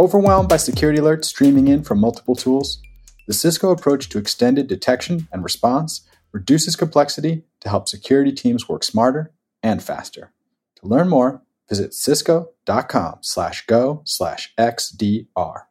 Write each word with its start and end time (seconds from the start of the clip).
Overwhelmed 0.00 0.48
by 0.48 0.56
security 0.56 0.98
alerts 0.98 1.26
streaming 1.26 1.68
in 1.68 1.82
from 1.82 2.00
multiple 2.00 2.34
tools? 2.34 2.80
The 3.26 3.34
Cisco 3.34 3.70
approach 3.70 4.08
to 4.08 4.18
extended 4.18 4.66
detection 4.66 5.28
and 5.30 5.44
response 5.44 6.08
reduces 6.32 6.74
complexity 6.74 7.42
to 7.60 7.68
help 7.68 7.86
security 7.86 8.32
teams 8.32 8.66
work 8.66 8.82
smarter 8.82 9.30
and 9.62 9.82
faster. 9.82 10.32
To 10.76 10.86
learn 10.86 11.10
more, 11.10 11.42
visit 11.68 11.92
cisco.com 11.92 13.18
slash 13.20 13.66
go 13.66 14.00
slash 14.06 14.54
XDR. 14.58 15.64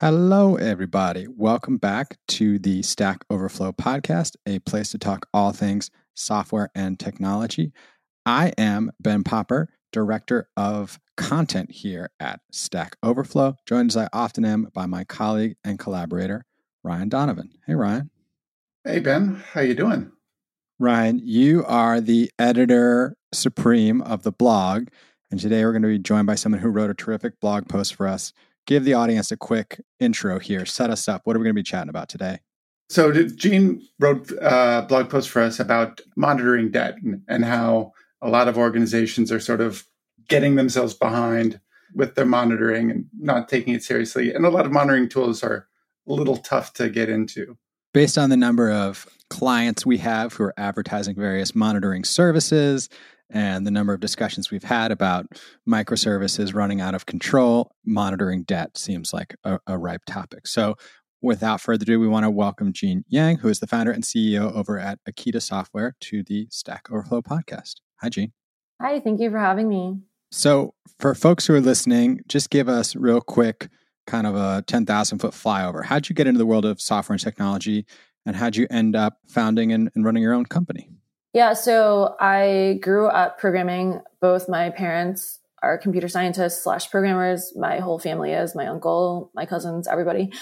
Hello, 0.00 0.56
everybody. 0.56 1.28
Welcome 1.28 1.76
back 1.76 2.18
to 2.30 2.58
the 2.58 2.82
Stack 2.82 3.24
Overflow 3.30 3.74
podcast, 3.74 4.34
a 4.44 4.58
place 4.58 4.90
to 4.90 4.98
talk 4.98 5.28
all 5.32 5.52
things 5.52 5.92
software 6.14 6.70
and 6.74 6.98
technology. 6.98 7.70
I 8.26 8.52
am 8.58 8.90
Ben 8.98 9.22
Popper, 9.22 9.68
Director 9.92 10.48
of 10.56 10.98
Content 11.16 11.70
here 11.70 12.10
at 12.20 12.40
Stack 12.52 12.96
Overflow, 13.02 13.56
joined 13.66 13.90
as 13.90 13.96
I 13.96 14.08
often 14.12 14.44
am 14.44 14.68
by 14.74 14.86
my 14.86 15.04
colleague 15.04 15.56
and 15.64 15.78
collaborator, 15.78 16.44
Ryan 16.82 17.08
Donovan. 17.08 17.50
Hey, 17.66 17.74
Ryan. 17.74 18.10
Hey, 18.84 19.00
Ben. 19.00 19.42
How 19.52 19.62
you 19.62 19.74
doing? 19.74 20.12
Ryan, 20.78 21.20
you 21.22 21.64
are 21.64 22.00
the 22.00 22.30
editor 22.38 23.16
supreme 23.32 24.02
of 24.02 24.22
the 24.22 24.32
blog. 24.32 24.88
And 25.30 25.40
today 25.40 25.64
we're 25.64 25.72
going 25.72 25.82
to 25.82 25.88
be 25.88 25.98
joined 25.98 26.26
by 26.26 26.34
someone 26.34 26.60
who 26.60 26.68
wrote 26.68 26.90
a 26.90 26.94
terrific 26.94 27.40
blog 27.40 27.68
post 27.68 27.94
for 27.94 28.06
us. 28.06 28.32
Give 28.66 28.84
the 28.84 28.94
audience 28.94 29.30
a 29.30 29.36
quick 29.36 29.80
intro 30.00 30.38
here. 30.38 30.66
Set 30.66 30.90
us 30.90 31.08
up. 31.08 31.22
What 31.24 31.34
are 31.34 31.38
we 31.38 31.44
going 31.44 31.54
to 31.54 31.60
be 31.60 31.62
chatting 31.62 31.88
about 31.88 32.08
today? 32.08 32.40
So, 32.88 33.12
Jean 33.12 33.82
wrote 33.98 34.30
a 34.40 34.84
blog 34.88 35.10
post 35.10 35.30
for 35.30 35.42
us 35.42 35.58
about 35.58 36.00
monitoring 36.14 36.70
debt 36.70 36.96
and, 37.02 37.22
and 37.26 37.44
how 37.44 37.92
a 38.22 38.28
lot 38.28 38.48
of 38.48 38.56
organizations 38.56 39.30
are 39.30 39.40
sort 39.40 39.60
of 39.60 39.84
getting 40.28 40.56
themselves 40.56 40.94
behind 40.94 41.60
with 41.94 42.14
their 42.14 42.26
monitoring 42.26 42.90
and 42.90 43.06
not 43.18 43.48
taking 43.48 43.74
it 43.74 43.82
seriously. 43.82 44.32
And 44.32 44.44
a 44.44 44.50
lot 44.50 44.66
of 44.66 44.72
monitoring 44.72 45.08
tools 45.08 45.42
are 45.42 45.68
a 46.08 46.12
little 46.12 46.36
tough 46.36 46.72
to 46.74 46.88
get 46.88 47.08
into. 47.08 47.56
Based 47.94 48.18
on 48.18 48.30
the 48.30 48.36
number 48.36 48.70
of 48.70 49.06
clients 49.30 49.86
we 49.86 49.98
have 49.98 50.34
who 50.34 50.44
are 50.44 50.54
advertising 50.56 51.16
various 51.16 51.54
monitoring 51.54 52.04
services 52.04 52.88
and 53.30 53.66
the 53.66 53.70
number 53.70 53.92
of 53.92 54.00
discussions 54.00 54.50
we've 54.50 54.62
had 54.62 54.92
about 54.92 55.26
microservices 55.68 56.54
running 56.54 56.80
out 56.80 56.94
of 56.94 57.06
control, 57.06 57.72
monitoring 57.84 58.44
debt 58.44 58.76
seems 58.76 59.12
like 59.12 59.34
a, 59.44 59.58
a 59.66 59.78
ripe 59.78 60.04
topic. 60.06 60.46
So, 60.46 60.76
without 61.22 61.60
further 61.60 61.82
ado, 61.82 61.98
we 61.98 62.06
want 62.06 62.24
to 62.24 62.30
welcome 62.30 62.72
Jean 62.72 63.04
Yang, 63.08 63.38
who 63.38 63.48
is 63.48 63.58
the 63.58 63.66
founder 63.66 63.90
and 63.90 64.04
CEO 64.04 64.52
over 64.52 64.78
at 64.78 65.00
Akita 65.08 65.42
Software, 65.42 65.96
to 66.00 66.22
the 66.22 66.46
Stack 66.50 66.88
Overflow 66.90 67.22
podcast. 67.22 67.76
Hi, 68.00 68.08
Jean. 68.08 68.32
Hi, 68.80 69.00
thank 69.00 69.20
you 69.20 69.30
for 69.30 69.38
having 69.38 69.68
me. 69.68 69.98
So, 70.30 70.74
for 70.98 71.14
folks 71.14 71.46
who 71.46 71.54
are 71.54 71.60
listening, 71.60 72.20
just 72.28 72.50
give 72.50 72.68
us 72.68 72.96
real 72.96 73.20
quick 73.20 73.68
kind 74.06 74.26
of 74.26 74.34
a 74.34 74.62
10,000 74.66 75.18
foot 75.18 75.32
flyover. 75.32 75.84
How'd 75.84 76.08
you 76.08 76.14
get 76.14 76.26
into 76.26 76.38
the 76.38 76.46
world 76.46 76.64
of 76.64 76.80
software 76.80 77.14
and 77.14 77.20
technology? 77.20 77.86
And 78.24 78.36
how'd 78.36 78.56
you 78.56 78.66
end 78.70 78.96
up 78.96 79.18
founding 79.26 79.72
and, 79.72 79.90
and 79.94 80.04
running 80.04 80.22
your 80.22 80.32
own 80.32 80.46
company? 80.46 80.90
Yeah, 81.32 81.52
so 81.52 82.16
I 82.18 82.78
grew 82.80 83.08
up 83.08 83.38
programming. 83.38 84.00
Both 84.20 84.48
my 84.48 84.70
parents 84.70 85.38
are 85.66 85.78
computer 85.78 86.08
scientists 86.08 86.62
slash 86.62 86.90
programmers. 86.90 87.52
My 87.56 87.78
whole 87.78 87.98
family 87.98 88.32
is 88.32 88.54
my 88.54 88.66
uncle, 88.66 89.30
my 89.34 89.46
cousins, 89.46 89.88
everybody. 89.88 90.32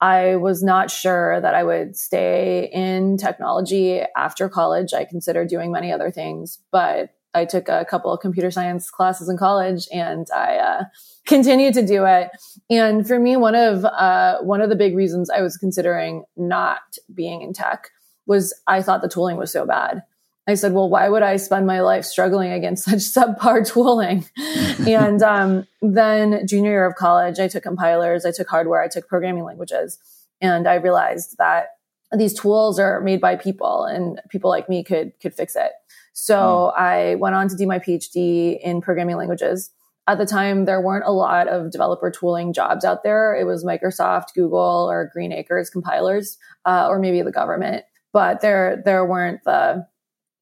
I 0.00 0.36
was 0.36 0.62
not 0.62 0.90
sure 0.90 1.40
that 1.40 1.54
I 1.54 1.64
would 1.64 1.96
stay 1.96 2.70
in 2.72 3.16
technology 3.16 4.02
after 4.16 4.48
college. 4.48 4.92
I 4.92 5.04
considered 5.04 5.48
doing 5.48 5.72
many 5.72 5.90
other 5.90 6.10
things, 6.10 6.58
but 6.70 7.10
I 7.34 7.44
took 7.44 7.68
a 7.68 7.84
couple 7.84 8.12
of 8.12 8.20
computer 8.20 8.50
science 8.50 8.90
classes 8.90 9.28
in 9.28 9.36
college 9.36 9.88
and 9.92 10.26
I 10.34 10.56
uh, 10.56 10.84
continued 11.26 11.74
to 11.74 11.86
do 11.86 12.04
it. 12.04 12.30
And 12.70 13.06
for 13.06 13.18
me, 13.18 13.36
one 13.36 13.54
of 13.54 13.84
uh, 13.84 14.38
one 14.42 14.60
of 14.60 14.68
the 14.68 14.76
big 14.76 14.94
reasons 14.94 15.30
I 15.30 15.40
was 15.40 15.56
considering 15.56 16.24
not 16.36 16.82
being 17.12 17.42
in 17.42 17.52
tech 17.52 17.90
was 18.26 18.54
I 18.66 18.82
thought 18.82 19.02
the 19.02 19.08
tooling 19.08 19.36
was 19.36 19.52
so 19.52 19.66
bad. 19.66 20.02
I 20.46 20.54
said, 20.54 20.72
well, 20.72 20.90
why 20.90 21.08
would 21.08 21.22
I 21.22 21.36
spend 21.36 21.66
my 21.66 21.80
life 21.80 22.04
struggling 22.04 22.52
against 22.52 22.84
such 22.90 22.98
subpar 22.98 23.66
tooling? 23.66 24.26
and 24.86 25.22
um, 25.22 25.66
then 25.80 26.46
junior 26.46 26.70
year 26.70 26.86
of 26.86 26.96
college, 26.96 27.38
I 27.38 27.48
took 27.48 27.62
compilers, 27.62 28.24
I 28.24 28.32
took 28.32 28.48
hardware, 28.48 28.82
I 28.82 28.88
took 28.88 29.08
programming 29.08 29.44
languages, 29.44 29.98
and 30.40 30.68
I 30.68 30.74
realized 30.74 31.36
that 31.38 31.68
these 32.12 32.34
tools 32.34 32.78
are 32.78 33.00
made 33.00 33.20
by 33.20 33.36
people, 33.36 33.84
and 33.84 34.20
people 34.28 34.50
like 34.50 34.68
me 34.68 34.84
could 34.84 35.12
could 35.20 35.34
fix 35.34 35.56
it. 35.56 35.72
So 36.12 36.72
mm. 36.76 36.80
I 36.80 37.14
went 37.16 37.34
on 37.34 37.48
to 37.48 37.56
do 37.56 37.66
my 37.66 37.78
PhD 37.78 38.58
in 38.60 38.80
programming 38.80 39.16
languages. 39.16 39.70
At 40.06 40.18
the 40.18 40.26
time, 40.26 40.66
there 40.66 40.82
weren't 40.82 41.06
a 41.06 41.12
lot 41.12 41.48
of 41.48 41.70
developer 41.70 42.10
tooling 42.10 42.52
jobs 42.52 42.84
out 42.84 43.02
there. 43.02 43.34
It 43.34 43.44
was 43.44 43.64
Microsoft, 43.64 44.34
Google, 44.34 44.86
or 44.88 45.10
Green 45.12 45.32
Acres 45.32 45.70
compilers, 45.70 46.36
uh, 46.66 46.86
or 46.88 46.98
maybe 46.98 47.22
the 47.22 47.32
government. 47.32 47.84
But 48.12 48.42
there, 48.42 48.82
there 48.84 49.04
weren't 49.04 49.42
the 49.44 49.86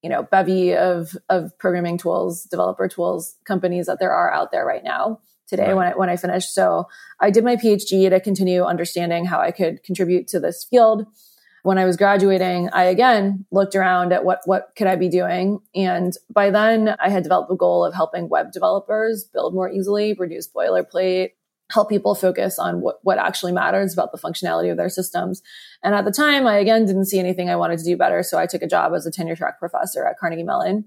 you 0.03 0.11
know 0.11 0.23
bevy 0.25 0.75
of 0.75 1.17
of 1.29 1.57
programming 1.59 1.99
tools, 1.99 2.45
developer 2.45 2.89
tools 2.89 3.37
companies 3.45 3.87
that 3.87 3.99
there 3.99 4.13
are 4.13 4.33
out 4.33 4.53
there 4.53 4.67
right 4.67 4.85
now 4.85 5.21
today 5.47 5.69
right. 5.69 5.77
when 5.77 5.87
I 5.87 5.93
when 5.93 6.09
I 6.11 6.17
finished. 6.17 6.55
So 6.55 6.89
I 7.21 7.31
did 7.31 7.45
my 7.45 7.57
PhD 7.57 8.09
to 8.11 8.21
continue 8.21 8.63
understanding 8.65 9.25
how 9.25 9.41
I 9.41 9.51
could 9.51 9.83
contribute 9.83 10.29
to 10.29 10.41
this 10.41 10.65
field 10.65 11.07
when 11.63 11.79
I 11.79 11.85
was 11.85 11.97
graduating, 11.97 12.71
I 12.73 12.85
again 12.85 13.47
looked 13.51 13.75
around 13.77 14.13
at 14.13 14.25
what 14.25 14.41
what 14.47 14.73
could 14.77 14.89
I 14.89 14.97
be 14.97 15.09
doing, 15.09 15.61
and 15.75 16.13
by 16.33 16.51
then 16.51 16.97
I 17.01 17.09
had 17.09 17.23
developed 17.23 17.53
a 17.53 17.57
goal 17.57 17.85
of 17.85 17.95
helping 17.95 18.29
web 18.29 18.53
developers 18.53 19.25
build 19.25 19.55
more 19.55 19.71
easily, 19.71 20.15
reduce 20.15 20.49
boilerplate, 20.49 21.31
help 21.73 21.89
people 21.89 22.15
focus 22.15 22.59
on 22.59 22.81
what 22.81 22.99
what 23.03 23.19
actually 23.19 23.53
matters 23.53 23.93
about 23.93 24.13
the 24.13 24.19
functionality 24.19 24.71
of 24.71 24.77
their 24.77 24.89
systems. 24.89 25.43
And 25.83 25.95
at 25.95 26.05
the 26.05 26.13
time, 26.13 26.47
I 26.47 26.59
again 26.59 26.87
didn't 26.87 27.07
see 27.07 27.19
anything 27.19 27.51
I 27.51 27.57
wanted 27.57 27.79
to 27.79 27.85
do 27.85 27.97
better, 27.97 28.23
so 28.23 28.39
I 28.39 28.47
took 28.47 28.63
a 28.63 28.67
job 28.67 28.93
as 28.95 29.07
a 29.07 29.11
tenure 29.11 29.37
track 29.37 29.59
professor 29.59 30.07
at 30.07 30.19
Carnegie 30.19 30.43
Mellon. 30.43 30.85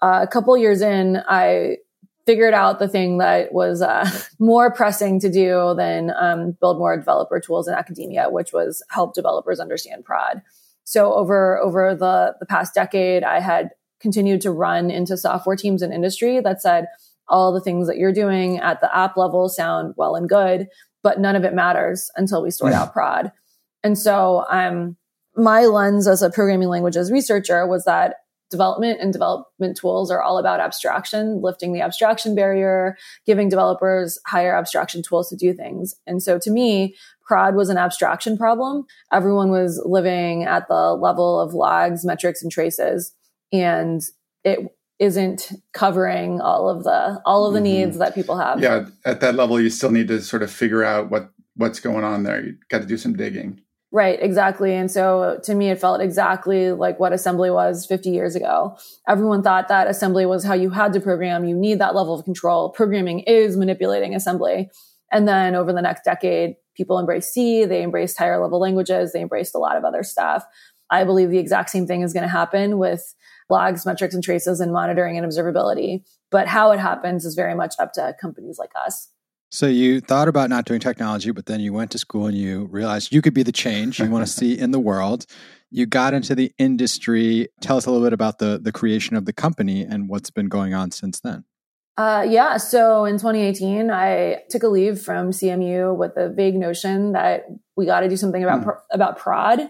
Uh, 0.00 0.20
a 0.22 0.26
couple 0.28 0.56
years 0.56 0.80
in, 0.80 1.22
I 1.28 1.78
figured 2.24 2.54
out 2.54 2.78
the 2.78 2.88
thing 2.88 3.18
that 3.18 3.52
was 3.52 3.82
uh, 3.82 4.08
more 4.38 4.70
pressing 4.70 5.18
to 5.20 5.30
do 5.30 5.74
than 5.76 6.12
um, 6.16 6.52
build 6.60 6.78
more 6.78 6.96
developer 6.96 7.40
tools 7.40 7.66
in 7.66 7.74
academia, 7.74 8.28
which 8.30 8.52
was 8.52 8.82
help 8.90 9.14
developers 9.14 9.58
understand 9.58 10.04
prod. 10.04 10.42
So 10.84 11.12
over 11.14 11.58
over 11.58 11.94
the 11.94 12.36
the 12.38 12.46
past 12.46 12.74
decade, 12.74 13.24
I 13.24 13.40
had 13.40 13.70
continued 14.00 14.40
to 14.42 14.52
run 14.52 14.90
into 14.90 15.16
software 15.16 15.56
teams 15.56 15.82
in 15.82 15.92
industry 15.92 16.40
that 16.40 16.62
said 16.62 16.86
all 17.28 17.52
the 17.52 17.60
things 17.60 17.86
that 17.88 17.98
you're 17.98 18.12
doing 18.12 18.58
at 18.58 18.80
the 18.80 18.96
app 18.96 19.16
level 19.16 19.48
sound 19.48 19.94
well 19.96 20.16
and 20.16 20.28
good, 20.28 20.68
but 21.02 21.20
none 21.20 21.36
of 21.36 21.44
it 21.44 21.54
matters 21.54 22.10
until 22.16 22.42
we 22.42 22.50
sort 22.50 22.72
out 22.72 22.92
prod. 22.92 23.32
And 23.84 23.96
so 23.98 24.44
um, 24.50 24.96
my 25.36 25.66
lens 25.66 26.08
as 26.08 26.22
a 26.22 26.30
programming 26.30 26.68
languages 26.68 27.12
researcher 27.12 27.66
was 27.66 27.84
that 27.84 28.16
development 28.50 28.98
and 29.00 29.12
development 29.12 29.76
tools 29.76 30.10
are 30.10 30.22
all 30.22 30.38
about 30.38 30.60
abstraction, 30.60 31.42
lifting 31.42 31.72
the 31.72 31.82
abstraction 31.82 32.34
barrier, 32.34 32.96
giving 33.26 33.48
developers 33.48 34.18
higher 34.26 34.56
abstraction 34.56 35.02
tools 35.02 35.28
to 35.28 35.36
do 35.36 35.52
things. 35.52 35.94
And 36.06 36.22
so 36.22 36.38
to 36.38 36.50
me, 36.50 36.96
prod 37.26 37.54
was 37.54 37.68
an 37.68 37.76
abstraction 37.76 38.38
problem. 38.38 38.86
Everyone 39.12 39.50
was 39.50 39.82
living 39.84 40.44
at 40.44 40.66
the 40.68 40.94
level 40.94 41.38
of 41.38 41.52
logs, 41.52 42.04
metrics, 42.04 42.42
and 42.42 42.50
traces. 42.50 43.14
And 43.52 44.00
it 44.44 44.60
isn't 44.98 45.52
covering 45.72 46.40
all 46.40 46.68
of 46.68 46.84
the 46.84 47.20
all 47.24 47.46
of 47.46 47.52
the 47.52 47.58
mm-hmm. 47.58 47.64
needs 47.64 47.98
that 47.98 48.14
people 48.14 48.36
have. 48.36 48.60
Yeah, 48.60 48.86
at 49.04 49.20
that 49.20 49.34
level 49.34 49.60
you 49.60 49.70
still 49.70 49.90
need 49.90 50.08
to 50.08 50.20
sort 50.20 50.42
of 50.42 50.50
figure 50.50 50.82
out 50.82 51.10
what 51.10 51.30
what's 51.54 51.80
going 51.80 52.04
on 52.04 52.22
there. 52.22 52.44
You 52.44 52.56
got 52.68 52.80
to 52.80 52.86
do 52.86 52.96
some 52.96 53.16
digging. 53.16 53.60
Right, 53.90 54.20
exactly. 54.20 54.74
And 54.74 54.90
so 54.90 55.40
to 55.44 55.54
me, 55.54 55.70
it 55.70 55.80
felt 55.80 56.02
exactly 56.02 56.72
like 56.72 57.00
what 57.00 57.14
assembly 57.14 57.50
was 57.50 57.86
50 57.86 58.10
years 58.10 58.36
ago. 58.36 58.76
Everyone 59.08 59.42
thought 59.42 59.68
that 59.68 59.86
assembly 59.86 60.26
was 60.26 60.44
how 60.44 60.52
you 60.52 60.68
had 60.68 60.92
to 60.92 61.00
program. 61.00 61.46
You 61.46 61.56
need 61.56 61.78
that 61.78 61.94
level 61.94 62.14
of 62.18 62.24
control. 62.24 62.68
Programming 62.68 63.20
is 63.20 63.56
manipulating 63.56 64.14
assembly. 64.14 64.70
And 65.10 65.26
then 65.26 65.54
over 65.54 65.72
the 65.72 65.80
next 65.80 66.04
decade, 66.04 66.56
people 66.76 67.00
embraced 67.00 67.32
C, 67.32 67.64
they 67.64 67.82
embraced 67.82 68.18
higher 68.18 68.40
level 68.40 68.60
languages, 68.60 69.12
they 69.12 69.22
embraced 69.22 69.54
a 69.54 69.58
lot 69.58 69.76
of 69.76 69.84
other 69.84 70.02
stuff. 70.02 70.44
I 70.90 71.04
believe 71.04 71.30
the 71.30 71.38
exact 71.38 71.70
same 71.70 71.86
thing 71.86 72.02
is 72.02 72.12
going 72.12 72.24
to 72.24 72.28
happen 72.28 72.78
with 72.78 73.14
logs, 73.50 73.86
metrics, 73.86 74.14
and 74.14 74.22
traces 74.22 74.60
and 74.60 74.72
monitoring 74.72 75.16
and 75.16 75.26
observability. 75.26 76.04
But 76.30 76.48
how 76.48 76.70
it 76.72 76.78
happens 76.78 77.24
is 77.24 77.34
very 77.34 77.54
much 77.54 77.74
up 77.78 77.92
to 77.94 78.14
companies 78.20 78.58
like 78.58 78.72
us. 78.74 79.08
So 79.50 79.66
you 79.66 80.00
thought 80.00 80.28
about 80.28 80.50
not 80.50 80.66
doing 80.66 80.80
technology, 80.80 81.30
but 81.30 81.46
then 81.46 81.60
you 81.60 81.72
went 81.72 81.90
to 81.92 81.98
school 81.98 82.26
and 82.26 82.36
you 82.36 82.66
realized 82.66 83.14
you 83.14 83.22
could 83.22 83.32
be 83.32 83.42
the 83.42 83.52
change 83.52 83.98
you 83.98 84.10
want 84.10 84.26
to 84.26 84.30
see 84.32 84.58
in 84.58 84.72
the 84.72 84.78
world. 84.78 85.24
You 85.70 85.86
got 85.86 86.12
into 86.12 86.34
the 86.34 86.52
industry. 86.58 87.48
Tell 87.60 87.78
us 87.78 87.86
a 87.86 87.90
little 87.90 88.06
bit 88.06 88.12
about 88.12 88.38
the 88.38 88.58
the 88.62 88.72
creation 88.72 89.16
of 89.16 89.24
the 89.24 89.32
company 89.32 89.82
and 89.82 90.08
what's 90.08 90.30
been 90.30 90.48
going 90.48 90.74
on 90.74 90.90
since 90.90 91.20
then. 91.20 91.44
Uh, 91.98 92.24
yeah, 92.28 92.58
so 92.58 93.04
in 93.04 93.14
2018, 93.14 93.90
I 93.90 94.42
took 94.48 94.62
a 94.62 94.68
leave 94.68 95.00
from 95.00 95.30
CMU 95.30 95.96
with 95.96 96.14
the 96.14 96.28
vague 96.28 96.54
notion 96.54 97.10
that 97.10 97.46
we 97.74 97.86
got 97.86 98.00
to 98.00 98.08
do 98.08 98.16
something 98.16 98.44
about 98.44 98.64
mm. 98.64 98.76
about 98.92 99.18
prod. 99.18 99.68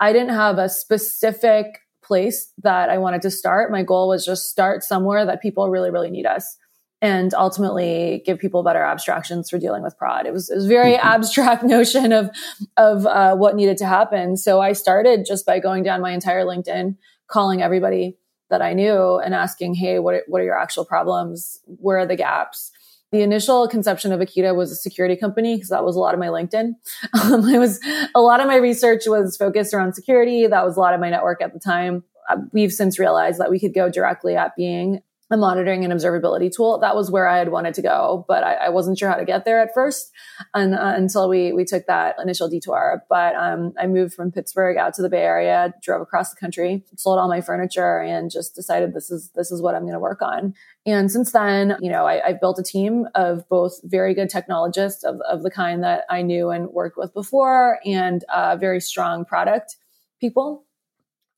I 0.00 0.12
didn't 0.12 0.34
have 0.34 0.58
a 0.58 0.68
specific 0.68 1.80
place 2.08 2.52
that 2.62 2.88
I 2.88 2.98
wanted 2.98 3.22
to 3.22 3.30
start. 3.30 3.70
My 3.70 3.82
goal 3.84 4.08
was 4.08 4.24
just 4.24 4.50
start 4.50 4.82
somewhere 4.82 5.24
that 5.26 5.40
people 5.40 5.70
really, 5.70 5.90
really 5.90 6.10
need 6.10 6.26
us. 6.26 6.56
and 7.00 7.32
ultimately 7.34 8.24
give 8.26 8.40
people 8.40 8.64
better 8.64 8.82
abstractions 8.82 9.48
for 9.48 9.56
dealing 9.56 9.84
with 9.84 9.96
prod. 9.96 10.26
It 10.26 10.32
was, 10.32 10.50
it 10.50 10.56
was 10.56 10.64
a 10.64 10.68
very 10.68 10.94
mm-hmm. 10.94 11.06
abstract 11.06 11.62
notion 11.76 12.10
of, 12.12 12.28
of 12.76 13.06
uh, 13.06 13.36
what 13.36 13.54
needed 13.54 13.76
to 13.78 13.86
happen. 13.86 14.36
So 14.36 14.60
I 14.60 14.72
started 14.72 15.24
just 15.24 15.46
by 15.46 15.60
going 15.60 15.84
down 15.84 16.00
my 16.00 16.10
entire 16.10 16.44
LinkedIn, 16.44 16.96
calling 17.28 17.62
everybody 17.62 18.18
that 18.50 18.62
I 18.62 18.72
knew 18.72 19.18
and 19.18 19.32
asking, 19.32 19.74
Hey, 19.74 20.00
what, 20.00 20.24
what 20.26 20.40
are 20.40 20.44
your 20.44 20.58
actual 20.58 20.84
problems? 20.84 21.60
Where 21.66 21.98
are 21.98 22.06
the 22.06 22.16
gaps? 22.16 22.72
The 23.10 23.22
initial 23.22 23.66
conception 23.68 24.12
of 24.12 24.20
Akita 24.20 24.54
was 24.54 24.70
a 24.70 24.76
security 24.76 25.16
company 25.16 25.56
because 25.56 25.70
that 25.70 25.84
was 25.84 25.96
a 25.96 25.98
lot 25.98 26.14
of 26.14 26.20
my 26.20 26.28
LinkedIn. 26.28 26.74
Um, 27.14 27.44
I 27.44 27.58
was 27.58 27.80
a 28.14 28.20
lot 28.20 28.40
of 28.40 28.46
my 28.46 28.56
research 28.56 29.02
was 29.06 29.36
focused 29.36 29.74
around 29.74 29.94
security. 29.94 30.46
That 30.46 30.64
was 30.64 30.76
a 30.76 30.80
lot 30.80 30.94
of 30.94 31.00
my 31.00 31.10
network 31.10 31.42
at 31.42 31.52
the 31.52 31.58
time. 31.58 32.04
Uh, 32.28 32.36
we've 32.52 32.72
since 32.72 32.98
realized 32.98 33.40
that 33.40 33.50
we 33.50 33.58
could 33.58 33.74
go 33.74 33.90
directly 33.90 34.36
at 34.36 34.54
being 34.56 35.00
a 35.30 35.36
monitoring 35.36 35.84
and 35.84 35.92
observability 35.92 36.50
tool. 36.54 36.78
That 36.78 36.96
was 36.96 37.10
where 37.10 37.28
I 37.28 37.38
had 37.38 37.50
wanted 37.50 37.74
to 37.74 37.82
go, 37.82 38.24
but 38.28 38.42
I, 38.42 38.54
I 38.54 38.68
wasn't 38.70 38.98
sure 38.98 39.10
how 39.10 39.16
to 39.16 39.24
get 39.24 39.44
there 39.44 39.60
at 39.60 39.74
first 39.74 40.10
and, 40.54 40.74
uh, 40.74 40.94
until 40.96 41.28
we, 41.28 41.52
we 41.52 41.64
took 41.64 41.86
that 41.86 42.16
initial 42.22 42.48
detour. 42.48 43.04
But 43.10 43.34
um, 43.34 43.74
I 43.78 43.86
moved 43.86 44.14
from 44.14 44.32
Pittsburgh 44.32 44.78
out 44.78 44.94
to 44.94 45.02
the 45.02 45.10
Bay 45.10 45.22
Area, 45.22 45.74
drove 45.82 46.00
across 46.00 46.30
the 46.30 46.40
country, 46.40 46.82
sold 46.96 47.18
all 47.18 47.28
my 47.28 47.42
furniture 47.42 47.98
and 48.00 48.30
just 48.30 48.54
decided 48.54 48.94
this 48.94 49.10
is, 49.10 49.30
this 49.34 49.50
is 49.50 49.60
what 49.60 49.74
I'm 49.74 49.82
going 49.82 49.92
to 49.92 49.98
work 49.98 50.22
on. 50.22 50.54
And 50.86 51.10
since 51.12 51.32
then, 51.32 51.76
you 51.80 51.90
know, 51.90 52.06
I, 52.06 52.26
have 52.26 52.40
built 52.40 52.58
a 52.58 52.62
team 52.62 53.06
of 53.14 53.46
both 53.50 53.80
very 53.84 54.14
good 54.14 54.30
technologists 54.30 55.04
of, 55.04 55.20
of 55.28 55.42
the 55.42 55.50
kind 55.50 55.82
that 55.82 56.04
I 56.08 56.22
knew 56.22 56.48
and 56.50 56.68
worked 56.68 56.96
with 56.96 57.12
before 57.12 57.80
and 57.84 58.24
uh, 58.32 58.56
very 58.56 58.80
strong 58.80 59.26
product 59.26 59.76
people 60.20 60.64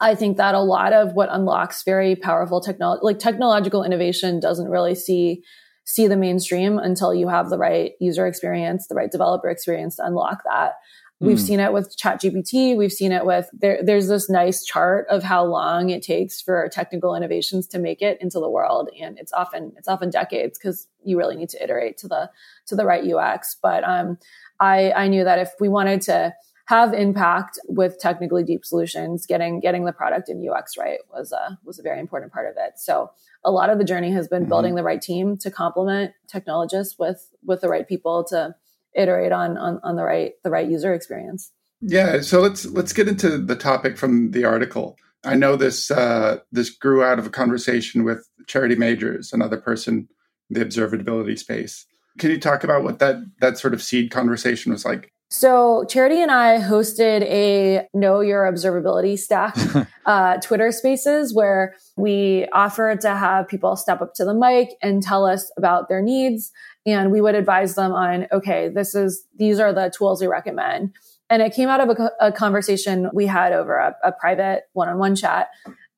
I 0.01 0.15
think 0.15 0.39
that 0.39 0.55
a 0.55 0.61
lot 0.61 0.93
of 0.93 1.13
what 1.13 1.29
unlocks 1.31 1.83
very 1.83 2.17
powerful 2.17 2.61
technology, 2.61 3.01
like 3.03 3.19
technological 3.19 3.85
innovation 3.85 4.41
doesn't 4.41 4.69
really 4.69 4.95
see, 4.95 5.43
see 5.85 6.07
the 6.07 6.17
mainstream 6.17 6.79
until 6.79 7.15
you 7.15 7.29
have 7.29 7.51
the 7.51 7.59
right 7.59 7.93
user 8.01 8.27
experience, 8.27 8.87
the 8.89 8.95
right 8.95 9.11
developer 9.11 9.51
experience 9.51 9.97
to 9.97 10.07
unlock 10.07 10.43
that. 10.45 10.75
We've 11.23 11.37
mm. 11.37 11.47
seen 11.47 11.61
it 11.61 11.75
with 11.75 11.95
ChatGPT. 11.99 12.75
We've 12.75 12.91
seen 12.91 13.13
it 13.13 13.27
with 13.27 13.51
there, 13.53 13.81
there's 13.85 14.09
this 14.09 14.31
nice 14.31 14.65
chart 14.65 15.07
of 15.11 15.23
how 15.23 15.45
long 15.45 15.91
it 15.91 16.03
takes 16.03 16.41
for 16.41 16.67
technical 16.73 17.15
innovations 17.15 17.67
to 17.69 17.79
make 17.79 18.01
it 18.01 18.17
into 18.23 18.41
the 18.41 18.49
world, 18.49 18.89
and 18.99 19.19
it's 19.19 19.33
often 19.35 19.73
it's 19.77 19.87
often 19.87 20.09
decades 20.09 20.59
because 20.59 20.89
you 21.05 21.19
really 21.19 21.37
need 21.37 21.51
to 21.51 21.63
iterate 21.63 21.99
to 21.99 22.09
the 22.09 22.31
to 22.69 22.75
the 22.75 22.87
right 22.87 23.05
UX. 23.05 23.55
But 23.63 23.85
um, 23.85 24.17
I 24.61 24.93
I 24.93 25.09
knew 25.09 25.25
that 25.25 25.39
if 25.39 25.51
we 25.61 25.69
wanted 25.69 26.01
to 26.03 26.33
have 26.71 26.95
impact 26.95 27.59
with 27.67 27.99
technically 27.99 28.45
deep 28.45 28.65
solutions, 28.65 29.27
getting 29.27 29.59
getting 29.59 29.87
the 29.87 29.93
product 29.93 30.29
in 30.29 30.49
UX 30.49 30.79
right 30.79 31.01
was 31.13 31.33
a 31.33 31.59
was 31.65 31.81
a 31.81 31.83
very 31.83 31.99
important 31.99 32.33
part 32.33 32.49
of 32.49 32.55
it. 32.57 32.79
So 32.79 33.11
a 33.45 33.51
lot 33.51 33.71
of 33.71 33.79
the 33.79 33.85
journey 33.85 34.13
has 34.13 34.29
been 34.29 34.43
mm-hmm. 34.43 34.51
building 34.51 34.75
the 34.77 34.85
right 34.85 35.03
team 35.03 35.37
to 35.39 35.51
complement 35.51 36.13
technologists 36.29 36.97
with 36.97 37.29
with 37.45 37.61
the 37.61 37.69
right 37.69 37.89
people 37.89 38.23
to 38.29 38.55
iterate 38.95 39.33
on, 39.33 39.59
on 39.59 39.81
on 39.83 39.97
the 39.97 40.05
right 40.05 40.35
the 40.45 40.51
right 40.51 40.71
user 40.71 40.95
experience. 40.95 41.51
Yeah, 41.81 42.21
so 42.21 42.41
let's 42.41 42.65
let's 42.67 42.93
get 42.93 43.09
into 43.09 43.39
the 43.39 43.57
topic 43.57 43.99
from 43.99 44.31
the 44.31 44.45
article. 44.45 44.97
I 45.25 45.35
know 45.35 45.57
this 45.57 45.91
uh, 45.91 46.39
this 46.53 46.71
grew 46.71 47.03
out 47.03 47.19
of 47.19 47.27
a 47.27 47.31
conversation 47.31 48.05
with 48.05 48.29
Charity 48.47 48.77
Majors, 48.77 49.33
another 49.33 49.57
person 49.57 50.09
in 50.49 50.55
the 50.55 50.65
observability 50.65 51.37
space. 51.37 51.85
Can 52.19 52.31
you 52.31 52.39
talk 52.39 52.63
about 52.63 52.85
what 52.85 53.01
that 53.01 53.17
that 53.41 53.59
sort 53.59 53.75
of 53.75 53.83
seed 53.83 54.13
conversation 54.13 54.71
was 54.71 54.85
like? 54.85 55.13
So 55.33 55.85
Charity 55.85 56.21
and 56.21 56.31
I 56.33 56.59
hosted 56.59 57.23
a 57.23 57.87
Know 57.95 58.19
Your 58.19 58.51
Observability 58.51 59.17
Stack 59.17 59.57
uh, 60.07 60.39
Twitter 60.39 60.73
Spaces 60.73 61.33
where 61.33 61.77
we 61.97 62.49
offered 62.53 63.01
to 63.03 63.11
have 63.11 63.47
people 63.47 63.77
step 63.77 64.01
up 64.01 64.13
to 64.15 64.25
the 64.25 64.35
mic 64.35 64.71
and 64.83 65.05
tell 65.05 65.25
us 65.25 65.53
about 65.57 65.89
their 65.89 66.03
needs, 66.03 66.51
and 66.85 67.13
we 67.13 67.21
would 67.21 67.37
advise 67.37 67.77
them 67.77 67.93
on, 67.93 68.27
okay, 68.33 68.71
this 68.71 68.97
is 68.97 69.25
these 69.39 69.61
are 69.61 69.73
the 69.73 69.93
tools 69.97 70.21
we 70.21 70.27
recommend. 70.27 70.93
And 71.29 71.43
it 71.43 71.55
came 71.55 71.69
out 71.69 71.81
of 71.81 71.97
a, 71.97 72.11
a 72.21 72.33
conversation 72.33 73.09
we 73.15 73.27
had 73.27 73.53
over 73.53 73.77
a, 73.77 73.95
a 74.03 74.11
private 74.11 74.65
one-on-one 74.73 75.15
chat 75.15 75.51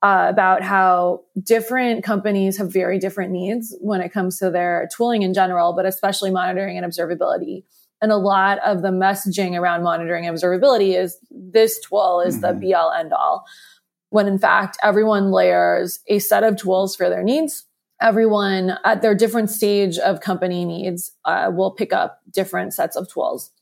uh, 0.02 0.26
about 0.28 0.62
how 0.62 1.22
different 1.42 2.04
companies 2.04 2.58
have 2.58 2.70
very 2.70 2.98
different 2.98 3.32
needs 3.32 3.74
when 3.80 4.02
it 4.02 4.12
comes 4.12 4.38
to 4.40 4.50
their 4.50 4.90
tooling 4.94 5.22
in 5.22 5.32
general, 5.32 5.72
but 5.72 5.86
especially 5.86 6.30
monitoring 6.30 6.76
and 6.76 6.84
observability. 6.84 7.62
And 8.02 8.10
a 8.10 8.16
lot 8.16 8.58
of 8.66 8.82
the 8.82 8.88
messaging 8.88 9.58
around 9.58 9.84
monitoring 9.84 10.24
observability 10.24 11.00
is 11.00 11.16
this 11.30 11.80
tool 11.80 12.20
is 12.20 12.34
mm-hmm. 12.34 12.54
the 12.54 12.60
be 12.60 12.74
all 12.74 12.92
end 12.92 13.12
all. 13.12 13.44
When 14.10 14.26
in 14.26 14.38
fact, 14.38 14.76
everyone 14.82 15.30
layers 15.30 16.00
a 16.08 16.18
set 16.18 16.42
of 16.44 16.56
tools 16.56 16.94
for 16.94 17.08
their 17.08 17.22
needs. 17.22 17.64
Everyone 18.00 18.76
at 18.84 19.00
their 19.00 19.14
different 19.14 19.48
stage 19.48 19.96
of 19.98 20.20
company 20.20 20.64
needs 20.64 21.12
uh, 21.24 21.50
will 21.54 21.70
pick 21.70 21.92
up 21.92 22.20
different 22.30 22.74
sets 22.74 22.96
of 22.96 23.08
tools. 23.08 23.52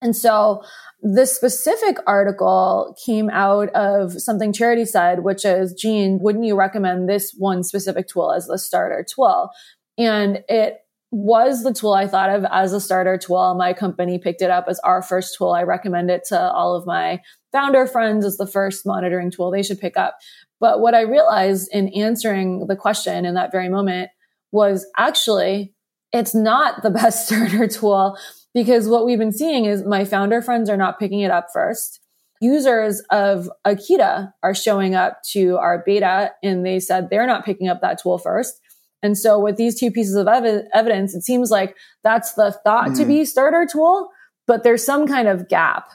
And 0.00 0.16
so 0.16 0.62
this 1.02 1.34
specific 1.36 1.98
article 2.06 2.96
came 3.04 3.28
out 3.30 3.68
of 3.70 4.20
something 4.20 4.52
Charity 4.52 4.86
said, 4.86 5.22
which 5.22 5.44
is, 5.44 5.74
Jean, 5.74 6.18
wouldn't 6.20 6.44
you 6.44 6.56
recommend 6.56 7.08
this 7.08 7.34
one 7.36 7.62
specific 7.62 8.08
tool 8.08 8.32
as 8.32 8.46
the 8.46 8.58
starter 8.58 9.04
tool? 9.08 9.50
And 9.98 10.42
it 10.48 10.78
was 11.16 11.62
the 11.62 11.72
tool 11.72 11.94
I 11.94 12.06
thought 12.06 12.28
of 12.28 12.44
as 12.50 12.74
a 12.74 12.80
starter 12.80 13.16
tool. 13.16 13.54
My 13.54 13.72
company 13.72 14.18
picked 14.18 14.42
it 14.42 14.50
up 14.50 14.66
as 14.68 14.78
our 14.80 15.00
first 15.00 15.34
tool. 15.38 15.52
I 15.52 15.62
recommend 15.62 16.10
it 16.10 16.24
to 16.28 16.38
all 16.38 16.76
of 16.76 16.84
my 16.84 17.22
founder 17.52 17.86
friends 17.86 18.22
as 18.26 18.36
the 18.36 18.46
first 18.46 18.84
monitoring 18.84 19.30
tool 19.30 19.50
they 19.50 19.62
should 19.62 19.80
pick 19.80 19.96
up. 19.96 20.18
But 20.60 20.80
what 20.80 20.94
I 20.94 21.00
realized 21.00 21.70
in 21.72 21.88
answering 21.88 22.66
the 22.66 22.76
question 22.76 23.24
in 23.24 23.32
that 23.32 23.50
very 23.50 23.70
moment 23.70 24.10
was 24.52 24.86
actually 24.98 25.72
it's 26.12 26.34
not 26.34 26.82
the 26.82 26.90
best 27.02 27.26
starter 27.26 27.66
tool 27.66 28.18
because 28.52 28.86
what 28.86 29.06
we've 29.06 29.18
been 29.18 29.32
seeing 29.32 29.64
is 29.64 29.84
my 29.84 30.04
founder 30.04 30.42
friends 30.42 30.68
are 30.68 30.76
not 30.76 30.98
picking 30.98 31.20
it 31.20 31.30
up 31.30 31.46
first. 31.50 31.98
Users 32.42 33.00
of 33.10 33.48
Akita 33.66 34.32
are 34.42 34.54
showing 34.54 34.94
up 34.94 35.22
to 35.32 35.56
our 35.56 35.82
beta 35.86 36.32
and 36.42 36.66
they 36.66 36.78
said 36.78 37.08
they're 37.08 37.26
not 37.26 37.46
picking 37.46 37.68
up 37.68 37.80
that 37.80 38.02
tool 38.02 38.18
first. 38.18 38.60
And 39.06 39.16
so 39.16 39.38
with 39.38 39.56
these 39.56 39.78
two 39.78 39.90
pieces 39.90 40.16
of 40.16 40.26
ev- 40.26 40.66
evidence, 40.74 41.14
it 41.14 41.22
seems 41.22 41.50
like 41.50 41.76
that's 42.02 42.34
the 42.34 42.50
thought 42.64 42.88
mm. 42.88 42.96
to 42.98 43.04
be 43.04 43.24
starter 43.24 43.66
tool, 43.70 44.10
but 44.48 44.64
there's 44.64 44.84
some 44.84 45.06
kind 45.06 45.28
of 45.28 45.48
gap. 45.48 45.88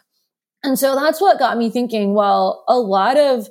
And 0.63 0.79
so 0.79 0.95
that's 0.95 1.19
what 1.19 1.39
got 1.39 1.57
me 1.57 1.69
thinking, 1.69 2.13
well, 2.13 2.63
a 2.67 2.79
lot 2.79 3.17
of 3.17 3.49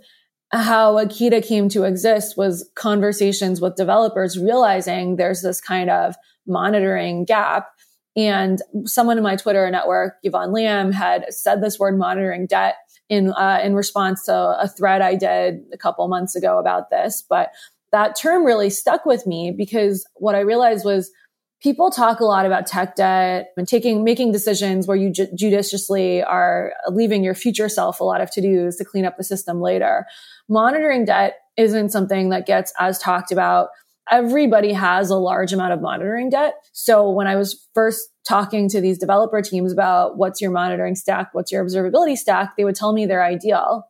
how 0.53 0.95
Akita 0.95 1.47
came 1.47 1.69
to 1.69 1.85
exist 1.85 2.37
was 2.37 2.69
conversations 2.75 3.61
with 3.61 3.77
developers 3.77 4.39
realizing 4.39 5.17
there's 5.17 5.43
this 5.43 5.61
kind 5.61 5.91
of 5.91 6.17
monitoring 6.47 7.27
gap. 7.27 7.69
And 8.17 8.63
someone 8.87 9.19
in 9.19 9.23
my 9.23 9.37
Twitter 9.37 9.71
network, 9.71 10.15
Yvonne 10.23 10.53
Lamb, 10.53 10.91
had 10.91 11.27
said 11.29 11.63
this 11.63 11.79
word 11.79 11.99
monitoring 11.99 12.47
debt 12.47 12.77
in 13.09 13.33
uh, 13.33 13.61
in 13.63 13.75
response 13.75 14.25
to 14.25 14.35
a 14.35 14.69
thread 14.69 15.03
I 15.03 15.17
did 15.17 15.61
a 15.73 15.77
couple 15.77 16.07
months 16.09 16.35
ago 16.35 16.59
about 16.59 16.91
this. 16.91 17.23
But 17.29 17.51
that 17.93 18.17
term 18.17 18.45
really 18.45 18.71
stuck 18.71 19.05
with 19.05 19.27
me 19.27 19.53
because 19.57 20.07
what 20.15 20.35
I 20.35 20.41
realized 20.41 20.85
was 20.85 21.11
people 21.63 21.91
talk 21.91 22.21
a 22.21 22.25
lot 22.25 22.47
about 22.47 22.67
tech 22.67 22.97
debt 22.97 23.49
and 23.57 23.69
taking 23.69 24.03
making 24.03 24.33
decisions 24.33 24.87
where 24.87 24.97
you 24.97 25.11
ju- 25.13 25.29
judiciously 25.35 26.23
are 26.23 26.73
leaving 26.89 27.23
your 27.23 27.35
future 27.35 27.69
self 27.69 28.01
a 28.01 28.05
lot 28.05 28.21
of 28.21 28.31
to-dos 28.31 28.77
to 28.77 28.85
clean 28.85 29.05
up 29.05 29.17
the 29.17 29.25
system 29.25 29.61
later. 29.61 30.07
Monitoring 30.49 31.05
debt 31.05 31.35
isn't 31.57 31.91
something 31.91 32.31
that 32.31 32.47
gets 32.47 32.73
as 32.79 32.99
talked 32.99 33.31
about. 33.31 33.69
Everybody 34.11 34.73
has 34.73 35.11
a 35.11 35.17
large 35.17 35.53
amount 35.53 35.73
of 35.73 35.81
monitoring 35.81 36.31
debt. 36.31 36.55
So 36.73 37.11
when 37.11 37.27
i 37.27 37.37
was 37.37 37.69
first 37.75 38.09
talking 38.27 38.69
to 38.69 38.81
these 38.81 38.99
developer 38.99 39.43
teams 39.43 39.73
about 39.73 40.17
what's 40.17 40.41
your 40.41 40.51
monitoring 40.51 40.95
stack 40.95 41.31
what's 41.33 41.51
your 41.51 41.65
observability 41.65 42.17
stack 42.17 42.57
they 42.57 42.65
would 42.65 42.77
tell 42.77 42.93
me 42.93 43.07
their 43.07 43.25
ideal. 43.25 43.85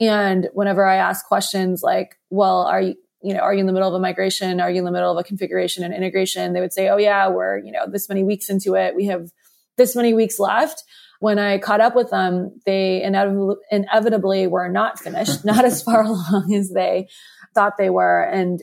And 0.00 0.48
whenever 0.52 0.84
i 0.84 0.96
ask 0.96 1.24
questions 1.26 1.82
like 1.82 2.16
well 2.30 2.62
are 2.62 2.82
you 2.82 2.94
you 3.24 3.32
know, 3.32 3.40
are 3.40 3.54
you 3.54 3.60
in 3.60 3.66
the 3.66 3.72
middle 3.72 3.88
of 3.88 3.94
a 3.94 3.98
migration? 3.98 4.60
Are 4.60 4.70
you 4.70 4.78
in 4.78 4.84
the 4.84 4.92
middle 4.92 5.10
of 5.10 5.16
a 5.16 5.24
configuration 5.24 5.82
and 5.82 5.94
integration? 5.94 6.52
They 6.52 6.60
would 6.60 6.74
say, 6.74 6.90
oh 6.90 6.98
yeah, 6.98 7.28
we're, 7.28 7.58
you 7.58 7.72
know, 7.72 7.86
this 7.90 8.08
many 8.08 8.22
weeks 8.22 8.50
into 8.50 8.74
it. 8.74 8.94
We 8.94 9.06
have 9.06 9.30
this 9.78 9.96
many 9.96 10.12
weeks 10.12 10.38
left. 10.38 10.84
When 11.20 11.38
I 11.38 11.56
caught 11.56 11.80
up 11.80 11.96
with 11.96 12.10
them, 12.10 12.60
they 12.66 13.02
inevitably, 13.02 13.56
inevitably 13.70 14.46
were 14.46 14.68
not 14.68 14.98
finished, 14.98 15.42
not 15.44 15.64
as 15.64 15.82
far 15.82 16.02
along 16.02 16.52
as 16.54 16.70
they 16.70 17.08
thought 17.54 17.78
they 17.78 17.88
were. 17.88 18.20
And 18.22 18.62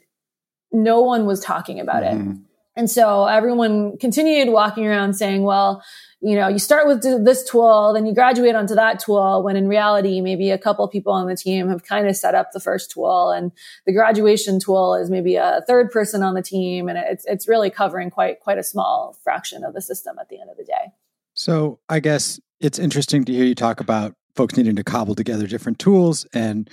no 0.71 1.01
one 1.01 1.25
was 1.25 1.39
talking 1.39 1.79
about 1.79 2.03
mm-hmm. 2.03 2.31
it. 2.31 2.37
And 2.81 2.89
so 2.89 3.25
everyone 3.25 3.95
continued 3.99 4.49
walking 4.49 4.87
around 4.87 5.13
saying, 5.13 5.43
well, 5.43 5.83
you 6.19 6.33
know, 6.33 6.47
you 6.47 6.57
start 6.57 6.87
with 6.87 7.03
this 7.03 7.47
tool, 7.47 7.93
then 7.93 8.07
you 8.07 8.13
graduate 8.15 8.55
onto 8.55 8.73
that 8.73 8.99
tool, 8.99 9.43
when 9.43 9.55
in 9.55 9.67
reality, 9.67 10.19
maybe 10.19 10.49
a 10.49 10.57
couple 10.57 10.87
people 10.87 11.13
on 11.13 11.27
the 11.27 11.35
team 11.35 11.69
have 11.69 11.83
kind 11.83 12.07
of 12.07 12.15
set 12.15 12.33
up 12.33 12.53
the 12.53 12.59
first 12.59 12.89
tool 12.89 13.29
and 13.29 13.51
the 13.85 13.93
graduation 13.93 14.59
tool 14.59 14.95
is 14.95 15.11
maybe 15.11 15.35
a 15.35 15.61
third 15.67 15.91
person 15.91 16.23
on 16.23 16.33
the 16.33 16.41
team. 16.41 16.89
And 16.89 16.97
it's, 16.97 17.23
it's 17.25 17.47
really 17.47 17.69
covering 17.69 18.09
quite, 18.09 18.39
quite 18.39 18.57
a 18.57 18.63
small 18.63 19.15
fraction 19.23 19.63
of 19.63 19.75
the 19.75 19.81
system 19.81 20.17
at 20.19 20.29
the 20.29 20.41
end 20.41 20.49
of 20.49 20.57
the 20.57 20.63
day. 20.63 20.91
So 21.35 21.77
I 21.87 21.99
guess 21.99 22.39
it's 22.59 22.79
interesting 22.79 23.25
to 23.25 23.31
hear 23.31 23.45
you 23.45 23.53
talk 23.53 23.79
about 23.79 24.15
folks 24.33 24.57
needing 24.57 24.75
to 24.77 24.83
cobble 24.83 25.13
together 25.13 25.45
different 25.45 25.77
tools 25.77 26.25
and 26.33 26.67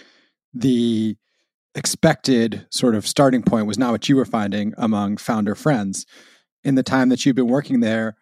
the 0.54 1.18
expected 1.74 2.66
sort 2.70 2.94
of 2.94 3.06
starting 3.06 3.42
point 3.42 3.66
was 3.66 3.78
not 3.78 3.92
what 3.92 4.08
you 4.08 4.16
were 4.16 4.24
finding 4.24 4.74
among 4.76 5.16
founder 5.16 5.54
friends. 5.54 6.06
In 6.64 6.74
the 6.74 6.82
time 6.82 7.08
that 7.08 7.24
you've 7.24 7.36
been 7.36 7.48
working 7.48 7.80
there, 7.80 8.16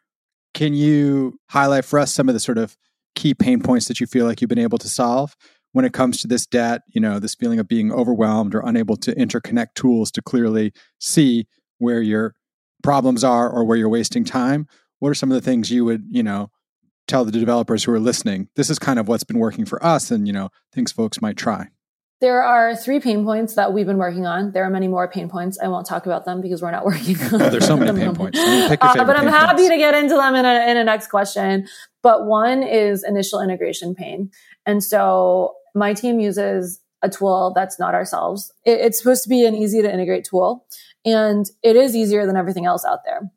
can 0.54 0.74
you 0.74 1.38
highlight 1.50 1.84
for 1.84 1.98
us 1.98 2.12
some 2.12 2.28
of 2.28 2.34
the 2.34 2.40
sort 2.40 2.58
of 2.58 2.76
key 3.14 3.34
pain 3.34 3.60
points 3.60 3.88
that 3.88 4.00
you 4.00 4.06
feel 4.06 4.26
like 4.26 4.40
you've 4.40 4.48
been 4.48 4.58
able 4.58 4.78
to 4.78 4.88
solve 4.88 5.34
when 5.72 5.84
it 5.84 5.92
comes 5.92 6.20
to 6.20 6.28
this 6.28 6.46
debt, 6.46 6.82
you 6.88 7.00
know, 7.00 7.18
this 7.18 7.34
feeling 7.34 7.58
of 7.58 7.68
being 7.68 7.92
overwhelmed 7.92 8.54
or 8.54 8.60
unable 8.60 8.96
to 8.96 9.14
interconnect 9.14 9.74
tools 9.74 10.10
to 10.10 10.22
clearly 10.22 10.72
see 10.98 11.46
where 11.78 12.00
your 12.00 12.34
problems 12.82 13.24
are 13.24 13.50
or 13.50 13.64
where 13.64 13.76
you're 13.76 13.88
wasting 13.88 14.24
time? 14.24 14.66
What 14.98 15.10
are 15.10 15.14
some 15.14 15.30
of 15.30 15.34
the 15.34 15.44
things 15.44 15.70
you 15.70 15.84
would, 15.84 16.04
you 16.08 16.22
know, 16.22 16.50
tell 17.08 17.24
the 17.24 17.32
developers 17.32 17.84
who 17.84 17.92
are 17.92 18.00
listening? 18.00 18.48
This 18.56 18.70
is 18.70 18.78
kind 18.78 18.98
of 18.98 19.08
what's 19.08 19.24
been 19.24 19.38
working 19.38 19.66
for 19.66 19.84
us 19.84 20.10
and, 20.10 20.26
you 20.26 20.32
know, 20.32 20.50
things 20.72 20.92
folks 20.92 21.20
might 21.20 21.36
try. 21.36 21.68
There 22.20 22.42
are 22.42 22.74
three 22.74 22.98
pain 22.98 23.24
points 23.24 23.56
that 23.56 23.74
we've 23.74 23.86
been 23.86 23.98
working 23.98 24.24
on. 24.24 24.52
There 24.52 24.64
are 24.64 24.70
many 24.70 24.88
more 24.88 25.06
pain 25.06 25.28
points. 25.28 25.58
I 25.62 25.68
won't 25.68 25.86
talk 25.86 26.06
about 26.06 26.24
them 26.24 26.40
because 26.40 26.62
we're 26.62 26.70
not 26.70 26.84
working 26.86 27.20
on 27.20 27.42
Oh, 27.42 27.50
there's 27.50 27.66
so 27.66 27.76
many 27.76 27.98
pain 27.98 28.14
points. 28.14 28.38
Uh, 28.38 28.76
but 28.78 29.18
I'm 29.18 29.26
happy 29.26 29.56
points. 29.56 29.68
to 29.68 29.76
get 29.76 29.94
into 29.94 30.14
them 30.14 30.34
in 30.34 30.44
a, 30.44 30.70
in 30.70 30.76
a 30.78 30.84
next 30.84 31.08
question. 31.08 31.68
But 32.02 32.24
one 32.24 32.62
is 32.62 33.04
initial 33.04 33.40
integration 33.40 33.94
pain. 33.94 34.30
And 34.64 34.82
so 34.82 35.56
my 35.74 35.92
team 35.92 36.18
uses 36.18 36.80
a 37.02 37.10
tool 37.10 37.52
that's 37.54 37.78
not 37.78 37.94
ourselves. 37.94 38.52
It, 38.64 38.80
it's 38.80 38.98
supposed 38.98 39.22
to 39.24 39.28
be 39.28 39.44
an 39.44 39.54
easy 39.54 39.82
to 39.82 39.92
integrate 39.92 40.24
tool 40.24 40.66
and 41.04 41.46
it 41.62 41.76
is 41.76 41.94
easier 41.94 42.26
than 42.26 42.36
everything 42.36 42.66
else 42.66 42.84
out 42.84 43.00
there. 43.04 43.30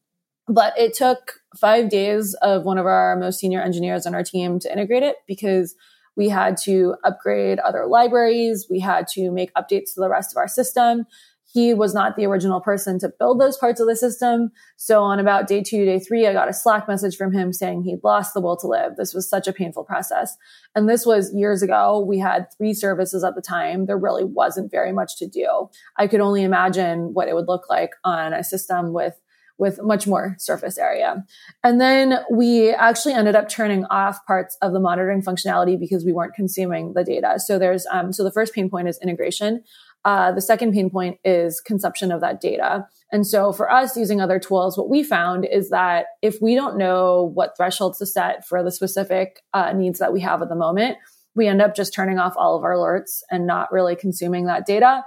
But 0.48 0.78
it 0.78 0.94
took 0.96 1.34
five 1.58 1.90
days 1.90 2.34
of 2.42 2.64
one 2.64 2.78
of 2.78 2.86
our 2.86 3.16
most 3.16 3.40
senior 3.40 3.62
engineers 3.62 4.06
on 4.06 4.16
our 4.16 4.24
team 4.24 4.60
to 4.60 4.72
integrate 4.72 5.04
it 5.04 5.18
because 5.28 5.76
we 6.16 6.30
had 6.30 6.58
to 6.64 6.96
upgrade 7.04 7.60
other 7.60 7.86
libraries. 7.86 8.68
We 8.70 8.80
had 8.80 9.08
to 9.10 9.32
make 9.32 9.54
updates 9.54 9.94
to 9.94 10.02
the 10.02 10.10
rest 10.10 10.34
of 10.34 10.38
our 10.38 10.48
system. 10.48 11.06
He 11.52 11.74
was 11.74 11.96
not 11.96 12.16
the 12.16 12.28
original 12.28 12.62
person 12.62 13.00
to 13.00 13.10
build 13.10 13.42
those 13.42 13.58
parts 13.58 13.80
of 13.80 13.88
the 13.88 13.96
system. 13.96 14.52
So 14.78 15.02
on 15.02 15.18
about 15.18 15.48
day 15.48 15.64
two, 15.64 15.84
day 15.84 15.98
three, 15.98 16.28
I 16.28 16.34
got 16.34 16.48
a 16.48 16.54
Slack 16.54 16.88
message 16.88 17.16
from 17.16 17.34
him 17.34 17.54
saying 17.54 17.82
he'd 17.84 18.04
lost 18.04 18.36
the 18.36 18.42
will 18.42 18.58
to 18.58 18.68
live. 18.68 18.98
This 18.98 19.16
was 19.16 19.28
such 19.28 19.48
a 19.48 19.54
painful 19.54 19.84
process. 19.84 20.38
And 20.76 20.88
this 20.88 21.08
was 21.08 21.34
years 21.34 21.64
ago. 21.64 22.06
We 22.08 22.20
had 22.20 22.46
three 22.56 22.76
services 22.76 23.24
at 23.24 23.34
the 23.34 23.42
time. 23.42 23.88
There 23.88 23.98
really 23.98 24.24
wasn't 24.24 24.70
very 24.70 24.92
much 24.92 25.18
to 25.18 25.28
do. 25.28 25.70
I 25.98 26.06
could 26.06 26.20
only 26.20 26.44
imagine 26.44 27.16
what 27.16 27.28
it 27.28 27.34
would 27.34 27.48
look 27.48 27.68
like 27.68 27.92
on 28.04 28.32
a 28.32 28.44
system 28.44 28.94
with 28.94 29.20
with 29.60 29.80
much 29.84 30.08
more 30.08 30.36
surface 30.40 30.78
area. 30.78 31.24
And 31.64 31.80
then 31.80 32.20
we 32.32 32.72
actually 32.72 33.14
ended 33.14 33.36
up 33.36 33.50
turning 33.50 33.86
off 33.86 34.26
parts 34.26 34.58
of 34.62 34.72
the 34.72 34.80
monitoring 34.80 35.22
functionality 35.22 35.78
because 35.78 36.06
we 36.06 36.14
weren't 36.14 36.34
consuming 36.34 36.94
the 36.94 37.04
data. 37.04 37.40
So 37.40 37.60
there's, 37.60 37.86
um, 37.92 38.14
so 38.14 38.24
the 38.24 38.32
first 38.32 38.54
pain 38.54 38.70
point 38.70 38.88
is 38.88 38.98
integration. 39.04 39.64
Uh, 40.06 40.32
the 40.32 40.42
second 40.42 40.72
pain 40.72 40.90
point 40.90 41.20
is 41.26 41.60
consumption 41.60 42.12
of 42.12 42.22
that 42.22 42.40
data. 42.40 42.88
And 43.12 43.28
so 43.28 43.52
for 43.52 43.70
us 43.70 43.98
using 43.98 44.22
other 44.22 44.40
tools, 44.40 44.78
what 44.78 44.90
we 44.90 45.04
found 45.04 45.46
is 45.46 45.70
that 45.72 46.06
if 46.22 46.42
we 46.42 46.56
don't 46.56 46.78
know 46.78 47.32
what 47.34 47.58
thresholds 47.58 48.00
to 48.00 48.06
set 48.06 48.48
for 48.48 48.64
the 48.64 48.72
specific 48.72 49.42
uh, 49.54 49.74
needs 49.74 50.00
that 50.00 50.14
we 50.14 50.22
have 50.22 50.42
at 50.42 50.48
the 50.48 50.56
moment, 50.56 50.98
we 51.36 51.48
end 51.48 51.62
up 51.62 51.76
just 51.76 51.94
turning 51.94 52.18
off 52.18 52.34
all 52.38 52.56
of 52.56 52.64
our 52.64 52.74
alerts 52.74 53.22
and 53.30 53.46
not 53.46 53.72
really 53.72 53.96
consuming 53.96 54.46
that 54.46 54.66
data. 54.66 55.04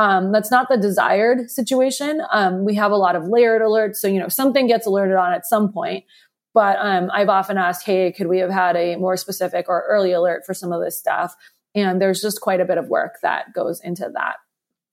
Um, 0.00 0.32
that's 0.32 0.50
not 0.50 0.70
the 0.70 0.78
desired 0.78 1.50
situation. 1.50 2.22
Um, 2.32 2.64
we 2.64 2.74
have 2.76 2.90
a 2.90 2.96
lot 2.96 3.16
of 3.16 3.28
layered 3.28 3.60
alerts. 3.60 3.96
So, 3.96 4.08
you 4.08 4.18
know, 4.18 4.28
something 4.28 4.66
gets 4.66 4.86
alerted 4.86 5.14
on 5.14 5.34
at 5.34 5.44
some 5.44 5.70
point. 5.70 6.04
But 6.54 6.78
um, 6.80 7.10
I've 7.12 7.28
often 7.28 7.58
asked, 7.58 7.84
hey, 7.84 8.10
could 8.10 8.26
we 8.26 8.38
have 8.38 8.48
had 8.48 8.76
a 8.76 8.96
more 8.96 9.18
specific 9.18 9.66
or 9.68 9.84
early 9.86 10.12
alert 10.12 10.44
for 10.46 10.54
some 10.54 10.72
of 10.72 10.82
this 10.82 10.98
stuff? 10.98 11.36
And 11.74 12.00
there's 12.00 12.22
just 12.22 12.40
quite 12.40 12.62
a 12.62 12.64
bit 12.64 12.78
of 12.78 12.88
work 12.88 13.16
that 13.20 13.52
goes 13.54 13.82
into 13.82 14.08
that. 14.14 14.36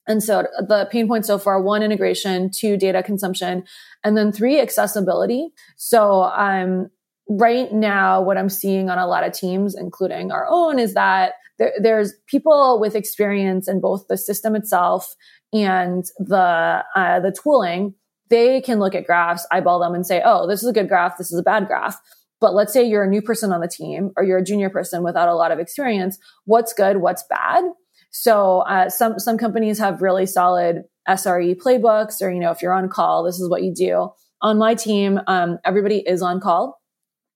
And 0.08 0.22
so 0.22 0.44
the 0.60 0.90
pain 0.92 1.08
points 1.08 1.28
so 1.28 1.38
far, 1.38 1.62
one, 1.62 1.84
integration, 1.84 2.52
two, 2.54 2.76
data 2.76 3.02
consumption, 3.02 3.64
and 4.04 4.18
then 4.18 4.34
three, 4.34 4.60
accessibility. 4.60 5.52
So 5.78 6.24
um, 6.24 6.90
right 7.30 7.72
now, 7.72 8.22
what 8.24 8.38
I'm 8.38 8.50
seeing 8.50 8.90
on 8.90 9.00
a 9.00 9.08
lot 9.08 9.26
of 9.26 9.32
teams, 9.32 9.74
including 9.74 10.34
our 10.34 10.46
own, 10.50 10.80
is 10.80 10.96
that 10.96 11.36
there, 11.60 11.74
there's 11.82 12.14
people 12.28 12.80
with 12.80 12.96
experience 12.96 13.68
in 13.68 13.82
both 13.82 14.08
the 14.08 14.18
system 14.18 14.56
itself 14.56 15.16
and 15.54 16.06
the 16.20 16.84
uh, 16.96 17.20
the 17.20 17.32
tooling. 17.32 17.94
They 18.30 18.62
can 18.62 18.80
look 18.80 18.94
at 18.94 19.06
graphs, 19.06 19.48
eyeball 19.52 19.80
them, 19.80 19.94
and 19.94 20.06
say, 20.06 20.22
"Oh, 20.24 20.48
this 20.48 20.62
is 20.62 20.70
a 20.70 20.74
good 20.74 20.90
graph. 20.90 21.18
This 21.18 21.32
is 21.32 21.40
a 21.40 21.44
bad 21.44 21.68
graph." 21.68 22.00
But 22.40 22.54
let's 22.54 22.72
say 22.72 22.84
you're 22.84 23.04
a 23.04 23.10
new 23.10 23.22
person 23.22 23.52
on 23.52 23.62
the 23.62 23.68
team, 23.68 24.12
or 24.16 24.24
you're 24.24 24.38
a 24.38 24.44
junior 24.44 24.70
person 24.70 25.04
without 25.04 25.30
a 25.30 25.34
lot 25.34 25.52
of 25.52 25.60
experience. 25.60 26.20
What's 26.46 26.74
good? 26.74 26.98
What's 26.98 27.24
bad? 27.30 27.64
So 28.12 28.60
uh, 28.62 28.90
some 28.90 29.20
some 29.20 29.38
companies 29.38 29.80
have 29.80 30.02
really 30.02 30.26
solid 30.26 30.84
SRE 31.08 31.56
playbooks, 31.56 32.22
or 32.22 32.30
you 32.30 32.40
know, 32.40 32.52
if 32.52 32.62
you're 32.62 32.74
on 32.74 32.90
call, 32.90 33.24
this 33.24 33.40
is 33.40 33.50
what 33.50 33.64
you 33.64 33.74
do. 33.74 34.10
On 34.42 34.58
my 34.58 34.76
team, 34.76 35.20
um, 35.28 35.58
everybody 35.66 36.04
is 36.06 36.22
on 36.22 36.40
call, 36.40 36.80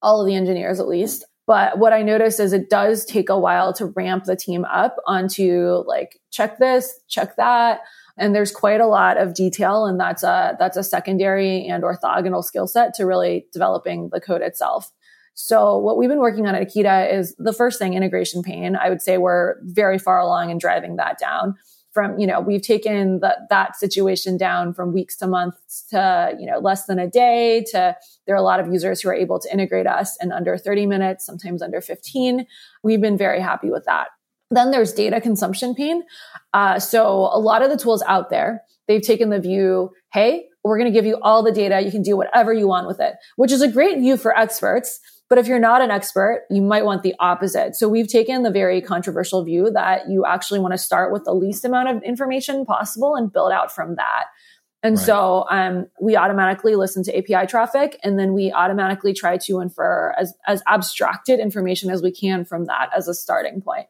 all 0.02 0.22
of 0.22 0.28
the 0.28 0.36
engineers 0.36 0.80
at 0.80 0.88
least. 0.88 1.26
But 1.48 1.80
what 1.80 1.94
I 1.94 2.02
notice 2.02 2.40
is 2.40 2.54
it 2.54 2.70
does 2.70 3.06
take 3.06 3.30
a 3.30 3.40
while 3.40 3.74
to 3.74 3.88
ramp 3.88 4.26
the 4.26 4.36
team 4.36 4.66
up 4.66 4.96
onto 5.08 5.84
like, 5.88 6.20
check 6.32 6.60
this, 6.60 7.00
check 7.08 7.36
that. 7.38 7.82
And 8.18 8.36
there's 8.36 8.52
quite 8.52 8.82
a 8.82 8.88
lot 8.88 9.18
of 9.18 9.34
detail. 9.34 9.86
And 9.86 10.00
that's 10.00 10.24
a, 10.24 10.56
that's 10.60 10.78
a 10.78 10.84
secondary 10.84 11.68
and 11.68 11.84
orthogonal 11.84 12.44
skill 12.44 12.68
set 12.68 12.94
to 12.96 13.06
really 13.06 13.48
developing 13.52 14.10
the 14.12 14.22
code 14.22 14.42
itself. 14.42 14.92
So 15.34 15.78
what 15.78 15.98
we've 15.98 16.10
been 16.10 16.20
working 16.20 16.46
on 16.46 16.56
at 16.56 16.68
Akita 16.68 17.12
is 17.12 17.36
the 17.38 17.54
first 17.54 17.80
thing, 17.80 17.94
integration 17.94 18.44
pain. 18.44 18.76
I 18.76 18.90
would 18.90 19.02
say 19.02 19.18
we're 19.18 19.56
very 19.64 19.98
far 19.98 20.20
along 20.20 20.52
in 20.52 20.58
driving 20.58 20.98
that 20.98 21.18
down 21.18 21.56
from 21.92 22.18
you 22.18 22.26
know 22.26 22.40
we've 22.40 22.62
taken 22.62 23.20
that 23.20 23.76
situation 23.76 24.38
down 24.38 24.74
from 24.74 24.94
weeks 24.94 25.16
to 25.18 25.28
months 25.28 25.84
to 25.90 26.36
you 26.40 26.46
know 26.46 26.60
less 26.60 26.86
than 26.86 27.00
a 27.00 27.08
day 27.08 27.64
to 27.70 27.96
there 28.26 28.36
are 28.36 28.40
a 28.40 28.44
lot 28.44 28.60
of 28.60 28.72
users 28.72 29.02
who 29.02 29.10
are 29.10 29.14
able 29.14 29.40
to 29.40 29.52
integrate 29.52 29.88
us 29.88 30.18
in 30.22 30.32
under 30.32 30.58
30 30.58 30.86
minutes 30.86 31.26
sometimes 31.26 31.62
under 31.62 31.82
15 31.82 32.46
we've 32.84 33.02
been 33.02 33.18
very 33.18 33.40
happy 33.40 33.70
with 33.70 33.86
that. 33.86 34.08
Then 34.54 34.72
there's 34.72 34.92
data 34.92 35.22
consumption 35.22 35.74
pain. 35.74 36.04
Uh, 36.54 36.78
so 36.78 37.30
a 37.32 37.40
lot 37.40 37.62
of 37.62 37.70
the 37.70 37.78
tools 37.78 38.04
out 38.08 38.30
there 38.30 38.64
they've 38.88 39.02
taken 39.02 39.30
the 39.30 39.40
view 39.40 39.92
hey 40.14 40.48
we're 40.64 40.78
going 40.78 40.92
to 40.92 40.98
give 40.98 41.08
you 41.08 41.18
all 41.24 41.42
the 41.42 41.52
data. 41.52 41.82
You 41.82 41.90
can 41.90 42.04
do 42.04 42.16
whatever 42.16 42.54
you 42.54 42.68
want 42.68 42.88
with 42.88 43.00
it 43.00 43.16
which 43.36 43.52
is 43.52 43.62
a 43.62 43.68
great 43.68 44.00
view 44.00 44.18
for 44.18 44.38
experts 44.38 45.00
but 45.32 45.38
if 45.38 45.48
you're 45.48 45.60
not 45.60 45.82
an 45.82 45.92
expert, 45.92 46.46
you 46.50 46.62
might 46.62 46.84
want 46.84 47.04
the 47.04 47.16
opposite. 47.22 47.78
So 47.78 47.88
we've 47.88 48.10
taken 48.10 48.44
the 48.44 48.52
very 48.52 48.82
controversial 48.82 49.46
view 49.46 49.72
that 49.72 50.10
you 50.10 50.26
actually 50.26 50.60
want 50.60 50.74
to 50.74 50.78
start 50.78 51.14
with 51.14 51.24
the 51.24 51.32
least 51.34 51.64
amount 51.64 51.88
of 51.88 52.04
information 52.04 52.66
possible 52.66 53.16
and 53.16 53.32
build 53.32 53.54
out 53.54 53.74
from 53.74 53.96
that. 53.96 54.26
And 54.84 54.98
right. 54.98 55.06
so 55.06 55.46
um, 55.50 55.88
we 56.02 56.18
automatically 56.18 56.76
listen 56.76 57.02
to 57.04 57.18
API 57.18 57.48
traffic, 57.48 57.98
and 58.04 58.20
then 58.20 58.34
we 58.34 58.52
automatically 58.52 59.14
try 59.14 59.38
to 59.46 59.62
infer 59.62 60.14
as, 60.20 60.34
as 60.48 60.62
abstracted 60.68 61.40
information 61.40 61.90
as 61.90 62.02
we 62.02 62.12
can 62.12 62.44
from 62.44 62.66
that 62.66 62.90
as 62.94 63.08
a 63.08 63.14
starting 63.14 63.62
point. 63.62 63.88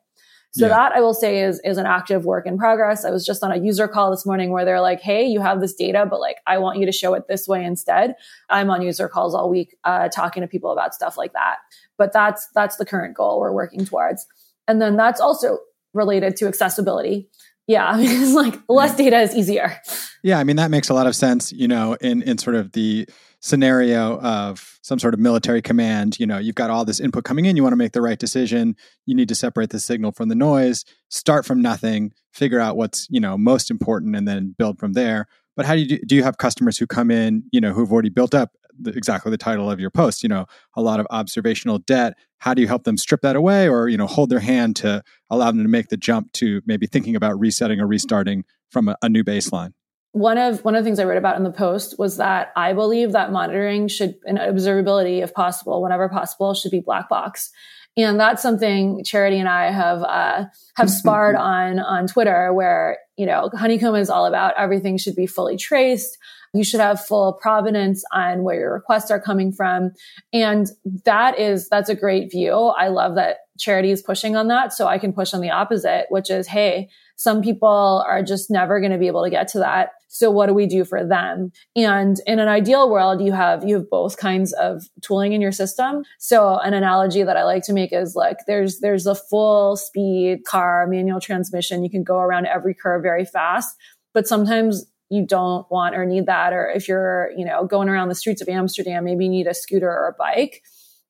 So 0.54 0.68
yeah. 0.68 0.74
that 0.74 0.92
I 0.92 1.00
will 1.00 1.14
say 1.14 1.44
is, 1.44 1.62
is 1.64 1.78
an 1.78 1.86
active 1.86 2.26
work 2.26 2.46
in 2.46 2.58
progress. 2.58 3.06
I 3.06 3.10
was 3.10 3.26
just 3.26 3.42
on 3.42 3.52
a 3.52 3.58
user 3.58 3.88
call 3.88 4.12
this 4.12 4.26
morning 4.26 4.52
where 4.52 4.66
they're 4.66 4.82
like, 4.82 5.00
Hey, 5.00 5.26
you 5.26 5.40
have 5.40 5.62
this 5.62 5.74
data, 5.74 6.06
but 6.10 6.20
like, 6.20 6.38
I 6.46 6.58
want 6.58 6.78
you 6.78 6.86
to 6.86 6.92
show 6.92 7.14
it 7.14 7.28
this 7.30 7.48
way 7.48 7.64
instead. 7.64 8.16
I'm 8.50 8.70
on 8.70 8.82
user 8.82 9.08
calls 9.08 9.34
all 9.34 9.50
week, 9.50 9.78
uh, 9.86 10.10
talking 10.10 10.42
to 10.42 10.48
people 10.48 10.72
about 10.72 10.94
stuff 10.94 11.18
like 11.18 11.32
that. 11.34 11.58
But 11.98 12.12
that's, 12.12 12.50
that's 12.54 12.76
the 12.76 12.86
current 12.86 13.16
goal 13.16 13.40
we're 13.40 13.54
working 13.54 13.86
towards. 13.86 14.28
And 14.68 14.82
then 14.82 14.98
that's 14.98 15.22
also 15.22 15.60
related 15.94 16.36
to 16.38 16.48
accessibility. 16.48 17.30
Yeah. 17.68 17.98
Because 18.02 18.34
like 18.34 18.60
less 18.68 18.96
data 18.96 19.20
is 19.20 19.36
easier. 19.36 19.78
Yeah. 20.24 20.40
I 20.40 20.44
mean, 20.44 20.58
that 20.58 20.72
makes 20.72 20.90
a 20.90 20.94
lot 20.94 21.08
of 21.08 21.16
sense, 21.16 21.52
you 21.52 21.68
know, 21.68 21.94
in, 22.02 22.22
in 22.24 22.38
sort 22.38 22.56
of 22.56 22.72
the, 22.74 23.08
scenario 23.42 24.20
of 24.20 24.80
some 24.84 25.00
sort 25.00 25.14
of 25.14 25.20
military 25.20 25.62
command, 25.62 26.20
you 26.20 26.28
know, 26.28 26.38
you've 26.38 26.56
got 26.56 26.70
all 26.70 26.86
this 26.86 27.00
input 27.00 27.24
coming 27.24 27.46
in, 27.46 27.56
you 27.56 27.64
want 27.64 27.74
to 27.74 27.78
make 27.78 27.92
the 27.92 28.02
right 28.02 28.20
decision, 28.20 28.76
you 29.06 29.16
need 29.16 29.28
to 29.28 29.36
separate 29.36 29.72
the 29.72 29.80
signal 29.80 30.12
from 30.12 30.30
the 30.30 30.36
noise, 30.36 30.86
start 31.10 31.46
from 31.46 31.62
nothing, 31.62 32.14
figure 32.32 32.60
out 32.60 32.78
what's, 32.78 33.08
you 33.10 33.20
know, 33.20 33.38
most 33.38 33.72
important 33.72 34.16
and 34.16 34.28
then 34.28 34.56
build 34.58 34.80
from 34.80 34.94
there. 34.94 35.28
But 35.58 35.66
how 35.66 35.74
do 35.74 35.82
you 35.82 35.88
do, 35.88 36.00
do 36.06 36.16
you 36.16 36.24
have 36.24 36.38
customers 36.38 36.78
who 36.78 36.88
come 36.88 37.12
in, 37.12 37.44
you 37.52 37.60
know, 37.60 37.74
who've 37.74 37.92
already 37.92 38.10
built 38.10 38.36
up 38.36 38.52
the, 38.80 38.92
exactly 38.92 39.30
the 39.30 39.38
title 39.38 39.70
of 39.70 39.80
your 39.80 39.90
post, 39.90 40.24
you 40.24 40.30
know, 40.30 40.46
a 40.76 40.82
lot 40.82 41.00
of 41.00 41.08
observational 41.10 41.80
debt. 41.80 42.18
How 42.40 42.54
do 42.54 42.62
you 42.62 42.68
help 42.68 42.84
them 42.84 42.98
strip 42.98 43.22
that 43.22 43.36
away 43.36 43.70
or, 43.70 43.88
you 43.88 43.98
know, 43.98 44.08
hold 44.08 44.30
their 44.30 44.40
hand 44.40 44.76
to 44.78 45.04
allow 45.30 45.52
them 45.52 45.64
to 45.64 45.70
make 45.70 45.90
the 45.90 45.98
jump 45.98 46.32
to 46.34 46.62
maybe 46.66 46.88
thinking 46.88 47.16
about 47.16 47.40
resetting 47.40 47.80
or 47.80 47.88
restarting 47.88 48.44
from 48.70 48.88
a, 48.88 48.96
a 49.02 49.10
new 49.10 49.24
baseline? 49.24 49.74
one 50.14 50.38
of 50.38 50.64
one 50.66 50.76
of 50.76 50.84
the 50.84 50.88
things 50.88 51.00
I 51.00 51.06
wrote 51.06 51.18
about 51.18 51.38
in 51.38 51.44
the 51.44 51.52
post 51.52 51.98
was 51.98 52.18
that 52.18 52.52
I 52.56 52.74
believe 52.74 53.14
that 53.14 53.32
monitoring 53.32 53.88
should 53.88 54.16
and 54.26 54.38
observability, 54.38 55.24
if 55.24 55.34
possible, 55.34 55.82
whenever 55.82 56.10
possible, 56.10 56.54
should 56.54 56.72
be 56.72 56.82
black 56.82 57.08
box. 57.08 57.50
And 57.98 58.20
that's 58.20 58.42
something 58.42 59.04
Charity 59.04 59.38
and 59.38 59.50
I 59.50 59.72
have 59.72 60.04
uh, 60.04 60.46
have 60.76 60.90
sparred 60.92 61.36
on 61.36 61.80
on 61.80 62.08
Twitter, 62.08 62.54
where 62.54 62.98
you 63.18 63.26
know, 63.26 63.50
Honeycomb 63.54 63.96
is 63.96 64.10
all 64.10 64.26
about 64.26 64.54
everything 64.58 64.98
should 64.98 65.16
be 65.16 65.28
fully 65.28 65.56
traced. 65.56 66.18
You 66.54 66.64
should 66.64 66.82
have 66.82 67.06
full 67.06 67.34
provenance 67.34 68.04
on 68.12 68.44
where 68.44 68.60
your 68.60 68.74
requests 68.74 69.10
are 69.10 69.22
coming 69.22 69.52
from. 69.52 69.92
And 70.34 70.68
that 71.06 71.40
is, 71.40 71.70
that's 71.70 71.90
a 71.90 71.96
great 71.96 72.30
view. 72.32 72.54
I 72.54 72.90
love 72.90 73.16
that 73.16 73.38
charity 73.58 73.92
is 73.92 74.02
pushing 74.02 74.36
on 74.36 74.48
that. 74.48 74.74
So 74.74 74.88
I 74.88 74.98
can 74.98 75.14
push 75.14 75.34
on 75.34 75.42
the 75.42 75.52
opposite, 75.52 76.08
which 76.10 76.30
is, 76.30 76.48
Hey, 76.48 76.90
some 77.16 77.42
people 77.42 78.04
are 78.08 78.24
just 78.24 78.50
never 78.50 78.80
going 78.80 78.92
to 78.92 78.98
be 78.98 79.08
able 79.08 79.24
to 79.24 79.30
get 79.30 79.48
to 79.50 79.60
that. 79.60 79.92
So 80.08 80.30
what 80.30 80.48
do 80.48 80.54
we 80.54 80.66
do 80.66 80.84
for 80.84 81.06
them? 81.06 81.52
And 81.76 82.20
in 82.26 82.40
an 82.40 82.48
ideal 82.48 82.90
world, 82.90 83.22
you 83.22 83.32
have, 83.32 83.64
you 83.64 83.76
have 83.76 83.90
both 83.90 84.18
kinds 84.18 84.52
of 84.54 84.84
tooling 85.02 85.32
in 85.32 85.40
your 85.40 85.52
system. 85.52 86.04
So 86.20 86.58
an 86.58 86.74
analogy 86.74 87.24
that 87.24 87.38
I 87.38 87.44
like 87.44 87.64
to 87.66 87.74
make 87.74 87.94
is 87.94 88.16
like, 88.16 88.40
there's, 88.48 88.80
there's 88.80 89.06
a 89.06 89.16
full 89.16 89.78
speed 89.78 90.44
car, 90.46 90.88
manual 90.88 91.22
transmission. 91.22 91.84
You 91.84 91.90
can 91.90 92.04
go 92.04 92.18
around 92.18 92.48
every 92.48 92.74
curve 92.74 93.04
very 93.04 93.24
fast, 93.24 93.78
but 94.14 94.28
sometimes 94.28 94.86
you 95.12 95.26
don't 95.26 95.70
want 95.70 95.94
or 95.94 96.06
need 96.06 96.26
that. 96.28 96.54
Or 96.54 96.70
if 96.70 96.88
you're, 96.88 97.32
you 97.36 97.44
know, 97.44 97.66
going 97.66 97.90
around 97.90 98.08
the 98.08 98.16
streets 98.16 98.42
of 98.42 98.48
Amsterdam, 98.48 99.04
maybe 99.04 99.26
you 99.26 99.30
need 99.30 99.46
a 99.46 99.54
scooter 99.54 99.90
or 99.90 100.08
a 100.08 100.14
bike. 100.14 100.64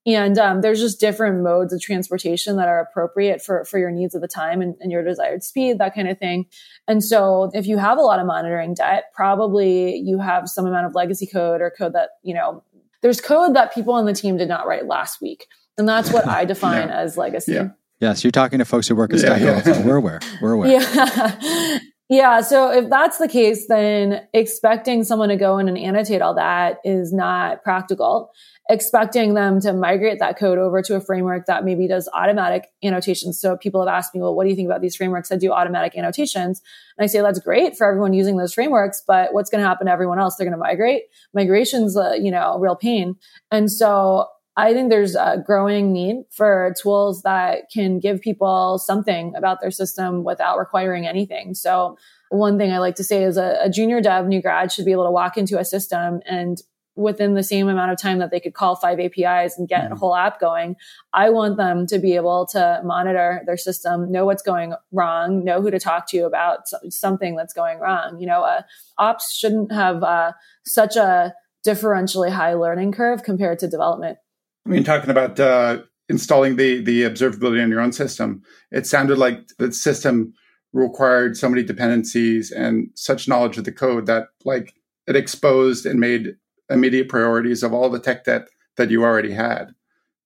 And 0.08 0.40
um, 0.40 0.62
there's 0.62 0.80
just 0.80 1.00
different 1.00 1.44
modes 1.44 1.72
of 1.72 1.80
transportation 1.80 2.58
that 2.58 2.68
are 2.68 2.80
appropriate 2.80 3.44
for, 3.44 3.64
for 3.66 3.78
your 3.78 3.92
needs 3.92 4.16
at 4.16 4.22
the 4.22 4.28
time 4.28 4.60
and, 4.60 4.76
and, 4.80 4.92
your 4.92 5.04
desired 5.04 5.44
speed, 5.44 5.78
that 5.78 5.94
kind 5.94 6.08
of 6.08 6.18
thing. 6.18 6.48
And 6.88 7.04
so 7.04 7.52
if 7.54 7.68
you 7.68 7.78
have 7.78 8.00
a 8.00 8.02
lot 8.02 8.20
of 8.20 8.26
monitoring 8.26 8.74
debt, 8.74 9.06
probably 9.14 9.98
you 9.98 10.18
have 10.18 10.50
some 10.50 10.66
amount 10.66 10.88
of 10.88 10.96
legacy 10.96 11.28
code 11.28 11.62
or 11.62 11.70
code 11.70 11.94
that, 11.94 12.10
you 12.24 12.34
know, 12.34 12.64
there's 13.04 13.22
code 13.22 13.56
that 13.56 13.76
people 13.76 13.94
on 13.94 14.08
the 14.08 14.14
team 14.14 14.38
did 14.38 14.48
not 14.48 14.66
write 14.66 14.88
last 14.88 15.22
week. 15.22 15.46
And 15.78 15.88
that's 15.88 16.12
what 16.12 16.28
I 16.28 16.46
define 16.46 16.88
yeah. 16.88 16.98
as 16.98 17.16
legacy. 17.16 17.54
Yeah. 17.54 17.70
Yes, 18.00 18.24
you're 18.24 18.32
talking 18.32 18.58
to 18.58 18.66
folks 18.66 18.88
who 18.88 18.96
work 18.96 19.14
at 19.14 19.20
yeah, 19.20 19.38
yeah. 19.38 19.62
So 19.62 19.82
we're 19.82 19.98
aware. 19.98 20.20
We're 20.42 20.54
aware. 20.54 20.82
Yeah. 20.82 21.80
Yeah. 22.12 22.42
So 22.42 22.70
if 22.70 22.90
that's 22.90 23.20
the 23.20 23.28
case, 23.30 23.68
then 23.68 24.28
expecting 24.34 25.06
someone 25.06 25.30
to 25.30 25.38
go 25.38 25.58
in 25.60 25.70
and 25.70 25.78
annotate 25.78 26.22
all 26.22 26.36
that 26.36 26.80
is 26.84 27.14
not 27.14 27.64
practical. 27.64 28.34
Expecting 28.70 29.34
them 29.34 29.62
to 29.62 29.72
migrate 29.72 30.20
that 30.20 30.38
code 30.38 30.58
over 30.58 30.82
to 30.82 30.98
a 30.98 31.00
framework 31.00 31.46
that 31.46 31.64
maybe 31.64 31.88
does 31.88 32.10
automatic 32.14 32.68
annotations. 32.84 33.40
So 33.40 33.56
people 33.56 33.80
have 33.80 33.88
asked 33.88 34.14
me, 34.14 34.20
well, 34.20 34.36
what 34.36 34.44
do 34.44 34.50
you 34.50 34.58
think 34.58 34.66
about 34.66 34.82
these 34.82 34.94
frameworks 34.94 35.30
that 35.30 35.40
do 35.40 35.54
automatic 35.54 35.98
annotations? 35.98 36.62
And 36.98 37.06
I 37.06 37.08
say 37.08 37.22
that's 37.22 37.40
great 37.40 37.78
for 37.78 37.88
everyone 37.88 38.12
using 38.12 38.36
those 38.36 38.54
frameworks, 38.54 39.02
but 39.08 39.34
what's 39.34 39.50
going 39.50 39.62
to 39.62 39.68
happen 39.68 39.88
to 39.88 39.94
everyone 39.94 40.20
else? 40.20 40.36
They're 40.36 40.46
going 40.46 40.52
to 40.52 40.58
migrate. 40.58 41.04
Migration's 41.34 41.96
a, 41.96 42.18
you 42.22 42.30
know, 42.30 42.60
real 42.60 42.76
pain. 42.76 43.16
And 43.52 43.72
so 43.72 44.28
I 44.58 44.74
think 44.74 44.90
there's 44.90 45.16
a 45.16 45.42
growing 45.46 45.94
need 45.94 46.24
for 46.30 46.74
tools 46.82 47.22
that 47.22 47.70
can 47.74 48.00
give 48.00 48.20
people 48.20 48.78
something 48.78 49.34
about 49.36 49.62
their 49.62 49.72
system 49.72 50.24
without 50.24 50.58
requiring 50.58 51.08
anything. 51.08 51.54
So 51.54 51.98
one 52.30 52.58
thing 52.58 52.72
I 52.72 52.80
like 52.80 52.96
to 52.96 53.04
say 53.04 53.24
is 53.24 53.38
a, 53.38 53.58
a, 53.62 53.70
junior 53.70 54.02
dev 54.02 54.28
new 54.28 54.42
grad 54.42 54.72
should 54.72 54.86
be 54.86 54.92
able 54.92 55.06
to 55.06 55.12
walk 55.12 55.38
into 55.38 55.58
a 55.58 55.66
system 55.66 56.22
and 56.26 56.62
within 56.96 57.36
the 57.36 57.44
same 57.44 57.70
amount 57.70 57.92
of 57.92 57.98
time 57.98 58.20
that 58.20 58.32
they 58.32 58.40
could 58.40 58.54
call 58.54 58.76
five 58.76 59.00
APIs 59.00 59.58
and 59.58 59.68
get 59.68 59.86
mm-hmm. 59.86 59.94
a 59.94 59.96
whole 59.96 60.16
app 60.16 60.40
going, 60.40 60.76
I 61.14 61.30
want 61.30 61.58
them 61.58 61.88
to 61.88 62.00
be 62.00 62.16
able 62.16 62.46
to 62.48 62.82
monitor 62.84 63.42
their 63.46 63.58
system, 63.58 64.12
know 64.12 64.26
what's 64.26 64.44
going 64.44 64.74
wrong, 64.92 65.44
know 65.44 65.62
who 65.62 65.72
to 65.72 65.80
talk 65.80 66.10
to 66.10 66.26
about 66.26 66.68
something 66.90 67.36
that's 67.36 67.54
going 67.54 67.80
wrong. 67.80 68.20
You 68.20 68.28
know, 68.28 68.44
uh, 68.44 68.64
ops 68.98 69.34
shouldn't 69.34 69.72
have 69.72 70.04
uh, 70.04 70.34
such 70.66 70.98
a 70.98 71.34
differentially 71.66 72.32
high 72.32 72.54
learning 72.54 72.92
curve 72.92 73.24
compared 73.24 73.60
to 73.60 73.68
development. 73.68 74.18
I 74.66 74.70
mean, 74.70 74.84
talking 74.84 75.10
about 75.10 75.40
uh, 75.40 75.80
installing 76.10 76.56
the 76.56 76.82
the 76.82 77.04
observability 77.04 77.64
on 77.64 77.70
your 77.70 77.82
own 77.82 77.92
system, 77.92 78.44
it 78.72 78.86
sounded 78.86 79.18
like 79.18 79.48
the 79.58 79.72
system 79.72 80.34
required 80.74 81.36
so 81.36 81.50
many 81.50 81.64
dependencies 81.64 82.52
and 82.52 82.90
such 82.96 83.28
knowledge 83.28 83.58
of 83.58 83.66
the 83.66 83.72
code 83.72 84.06
that 84.06 84.28
like 84.46 84.74
it 85.08 85.16
exposed 85.16 85.86
and 85.86 86.00
made 86.00 86.36
immediate 86.70 87.10
priorities 87.10 87.64
of 87.64 87.74
all 87.74 87.90
the 87.90 88.00
tech 88.00 88.24
debt 88.24 88.48
that 88.78 88.90
you 88.90 89.04
already 89.04 89.34
had. 89.34 89.74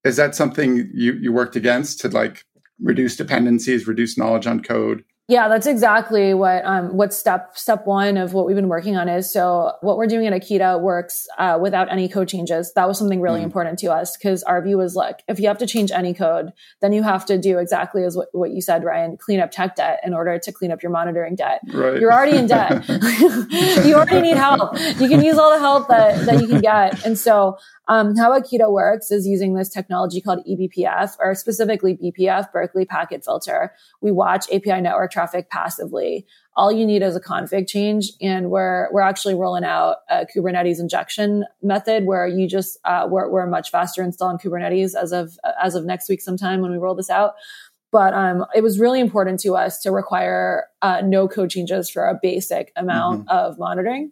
Is 0.04 0.18
that 0.18 0.36
something 0.36 0.90
you, 0.94 1.14
you 1.14 1.34
worked 1.34 1.56
against 1.56 2.00
to 2.02 2.10
like 2.10 2.46
reduce 2.80 3.16
dependencies, 3.16 3.88
reduce 3.88 4.18
knowledge 4.18 4.46
on 4.46 4.62
code? 4.62 5.04
Yeah, 5.28 5.48
that's 5.48 5.66
exactly 5.66 6.36
what 6.36 6.64
um, 6.66 6.96
what 6.96 7.12
step 7.12 7.58
step 7.58 7.88
one 7.88 8.16
of 8.16 8.34
what 8.34 8.46
we've 8.46 8.56
been 8.56 8.68
working 8.68 8.96
on 8.96 9.10
is. 9.10 9.34
So 9.34 9.74
what 9.82 9.98
we're 9.98 10.06
doing 10.06 10.28
at 10.28 10.34
Akita 10.34 10.80
works 10.80 11.28
uh, 11.40 11.58
without 11.60 11.92
any 11.92 12.08
code 12.08 12.28
changes. 12.28 12.72
That 12.74 12.88
was 12.88 13.00
something 13.00 13.22
really 13.22 13.40
mm. 13.40 13.46
important 13.46 13.80
to 13.80 13.92
us 13.92 14.16
because 14.16 14.44
our 14.44 14.62
view 14.62 14.78
was 14.78 14.94
like, 14.94 15.24
if 15.28 15.40
you 15.40 15.48
have 15.48 15.58
to 15.58 15.66
change 15.66 15.92
any 15.92 16.14
code, 16.14 16.54
then 16.82 16.94
you 16.94 17.02
have 17.02 17.26
to 17.26 17.40
do 17.40 17.58
exactly 17.58 18.04
as 18.04 18.16
what, 18.16 18.28
what 18.34 18.52
you 18.52 18.62
said, 18.62 18.84
Ryan, 18.84 19.18
clean 19.18 19.40
up 19.40 19.50
tech 19.50 19.76
debt 19.76 20.00
in 20.06 20.14
order 20.14 20.38
to 20.38 20.52
clean 20.52 20.72
up 20.72 20.84
your 20.84 20.92
monitoring 20.92 21.36
debt. 21.36 21.62
Right. 21.74 22.00
You're 22.00 22.14
already 22.14 22.38
in 22.38 22.46
debt. 22.46 22.88
you 23.84 23.96
already 23.96 24.22
need 24.22 24.38
help. 24.38 24.80
You 25.00 25.10
can 25.10 25.24
use 25.24 25.40
all 25.40 25.52
the 25.52 25.60
help 25.60 25.88
that 25.88 26.24
that 26.28 26.40
you 26.40 26.48
can 26.48 26.62
get. 26.62 27.04
And 27.04 27.18
so 27.18 27.58
um, 27.88 28.16
how 28.16 28.38
Akita 28.38 28.72
works 28.72 29.12
is 29.12 29.28
using 29.28 29.54
this 29.54 29.70
technology 29.70 30.20
called 30.20 30.40
eBPF, 30.50 31.16
or 31.20 31.36
specifically 31.36 31.96
BPF, 31.96 32.52
Berkeley 32.52 32.86
Packet 32.86 33.24
Filter. 33.24 33.74
We 34.02 34.12
watch 34.12 34.48
API 34.52 34.82
network 34.82 35.12
traffic 35.12 35.50
passively. 35.50 36.26
All 36.56 36.72
you 36.72 36.86
need 36.86 37.04
is 37.04 37.16
a 37.16 37.22
config 37.22 37.68
change, 37.68 38.12
and 38.22 38.50
we're 38.50 38.88
we're 38.92 39.02
actually 39.02 39.36
rolling 39.36 39.64
out 39.64 39.98
a 40.10 40.26
Kubernetes 40.26 40.80
injection 40.80 41.46
method 41.62 42.06
where 42.06 42.28
you 42.28 42.48
just 42.48 42.80
uh, 42.86 43.08
we're, 43.10 43.30
we're 43.30 43.46
much 43.46 43.70
faster 43.70 44.02
installing 44.02 44.38
Kubernetes 44.38 44.96
as 44.96 45.12
of 45.12 45.38
as 45.62 45.76
of 45.76 45.86
next 45.86 46.10
week 46.10 46.22
sometime 46.22 46.62
when 46.62 46.72
we 46.72 46.78
roll 46.78 46.96
this 46.96 47.10
out. 47.10 47.36
But 47.92 48.14
um, 48.14 48.46
it 48.54 48.62
was 48.62 48.80
really 48.80 49.00
important 49.00 49.40
to 49.42 49.56
us 49.56 49.80
to 49.82 49.92
require 49.92 50.66
uh, 50.82 51.02
no 51.02 51.28
code 51.28 51.50
changes 51.50 51.90
for 51.90 52.08
a 52.08 52.20
basic 52.22 52.74
amount 52.76 53.28
mm-hmm. 53.28 53.30
of 53.30 53.60
monitoring 53.60 54.12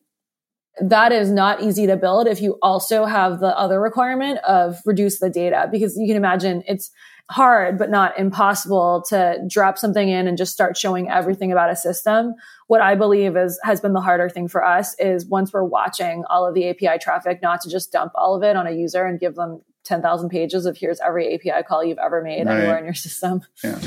that 0.81 1.11
is 1.11 1.29
not 1.29 1.61
easy 1.61 1.85
to 1.87 1.95
build 1.95 2.27
if 2.27 2.41
you 2.41 2.57
also 2.61 3.05
have 3.05 3.39
the 3.39 3.57
other 3.57 3.79
requirement 3.79 4.39
of 4.39 4.77
reduce 4.85 5.19
the 5.19 5.29
data 5.29 5.67
because 5.71 5.95
you 5.97 6.07
can 6.07 6.15
imagine 6.15 6.63
it's 6.67 6.91
hard 7.29 7.77
but 7.77 7.89
not 7.89 8.17
impossible 8.19 9.03
to 9.07 9.39
drop 9.47 9.77
something 9.77 10.09
in 10.09 10.27
and 10.27 10.37
just 10.37 10.51
start 10.51 10.75
showing 10.75 11.09
everything 11.09 11.51
about 11.51 11.69
a 11.69 11.75
system 11.75 12.33
what 12.67 12.81
i 12.81 12.95
believe 12.95 13.37
is 13.37 13.59
has 13.63 13.79
been 13.79 13.93
the 13.93 14.01
harder 14.01 14.29
thing 14.29 14.47
for 14.47 14.63
us 14.63 14.95
is 14.99 15.25
once 15.27 15.53
we're 15.53 15.63
watching 15.63 16.23
all 16.29 16.45
of 16.45 16.53
the 16.53 16.69
api 16.69 16.97
traffic 16.99 17.41
not 17.41 17.61
to 17.61 17.69
just 17.69 17.91
dump 17.91 18.11
all 18.15 18.35
of 18.35 18.43
it 18.43 18.55
on 18.55 18.67
a 18.67 18.71
user 18.71 19.05
and 19.05 19.19
give 19.19 19.35
them 19.35 19.61
10,000 19.85 20.29
pages 20.29 20.65
of 20.65 20.77
here's 20.77 20.99
every 20.99 21.35
api 21.35 21.63
call 21.63 21.83
you've 21.83 21.97
ever 21.97 22.21
made 22.21 22.45
right. 22.45 22.57
anywhere 22.57 22.77
in 22.77 22.85
your 22.85 22.93
system 22.93 23.41
yeah. 23.63 23.79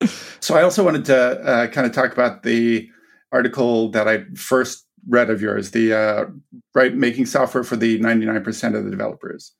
so 0.40 0.54
i 0.54 0.62
also 0.62 0.84
wanted 0.84 1.04
to 1.04 1.16
uh, 1.16 1.66
kind 1.68 1.86
of 1.86 1.92
talk 1.92 2.12
about 2.12 2.44
the 2.44 2.88
article 3.32 3.90
that 3.90 4.06
i 4.06 4.24
first 4.34 4.85
read 5.08 5.30
of 5.30 5.40
yours, 5.40 5.70
the 5.70 5.92
uh, 5.92 6.24
right 6.74 6.94
making 6.94 7.26
software 7.26 7.64
for 7.64 7.76
the 7.76 7.98
99% 8.00 8.76
of 8.76 8.84
the 8.84 8.90
developers. 8.90 9.52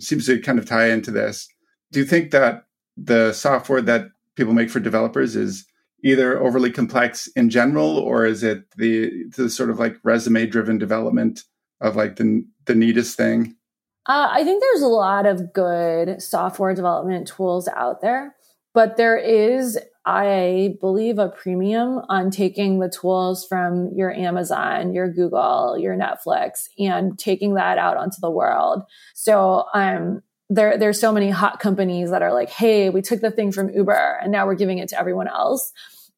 Seems 0.00 0.26
to 0.26 0.40
kind 0.40 0.58
of 0.58 0.66
tie 0.66 0.90
into 0.90 1.10
this. 1.10 1.48
Do 1.92 2.00
you 2.00 2.06
think 2.06 2.30
that 2.30 2.64
the 2.96 3.32
software 3.32 3.82
that 3.82 4.06
people 4.36 4.54
make 4.54 4.70
for 4.70 4.80
developers 4.80 5.36
is 5.36 5.66
either 6.02 6.40
overly 6.40 6.70
complex 6.70 7.28
in 7.36 7.50
general, 7.50 7.98
or 7.98 8.24
is 8.24 8.42
it 8.42 8.64
the 8.76 9.10
the 9.36 9.50
sort 9.50 9.70
of 9.70 9.78
like 9.78 9.96
resume 10.02 10.46
driven 10.46 10.78
development 10.78 11.42
of 11.80 11.96
like 11.96 12.16
the 12.16 12.44
the 12.66 12.74
neatest 12.74 13.16
thing? 13.16 13.56
Uh, 14.06 14.28
I 14.30 14.44
think 14.44 14.62
there's 14.62 14.82
a 14.82 14.88
lot 14.88 15.26
of 15.26 15.52
good 15.52 16.22
software 16.22 16.74
development 16.74 17.28
tools 17.28 17.68
out 17.68 18.00
there, 18.00 18.34
but 18.72 18.96
there 18.96 19.16
is 19.16 19.78
I 20.10 20.74
believe 20.80 21.20
a 21.20 21.28
premium 21.28 22.00
on 22.08 22.32
taking 22.32 22.80
the 22.80 22.88
tools 22.88 23.46
from 23.46 23.92
your 23.94 24.12
Amazon, 24.12 24.92
your 24.92 25.08
Google, 25.08 25.78
your 25.78 25.96
Netflix, 25.96 26.64
and 26.80 27.16
taking 27.16 27.54
that 27.54 27.78
out 27.78 27.96
onto 27.96 28.16
the 28.20 28.30
world. 28.30 28.82
So 29.14 29.66
um, 29.72 30.24
there, 30.48 30.76
there's 30.76 30.98
so 30.98 31.12
many 31.12 31.30
hot 31.30 31.60
companies 31.60 32.10
that 32.10 32.22
are 32.22 32.32
like, 32.32 32.50
hey, 32.50 32.90
we 32.90 33.02
took 33.02 33.20
the 33.20 33.30
thing 33.30 33.52
from 33.52 33.70
Uber 33.70 34.18
and 34.20 34.32
now 34.32 34.46
we're 34.46 34.56
giving 34.56 34.78
it 34.78 34.88
to 34.88 34.98
everyone 34.98 35.28
else. 35.28 35.72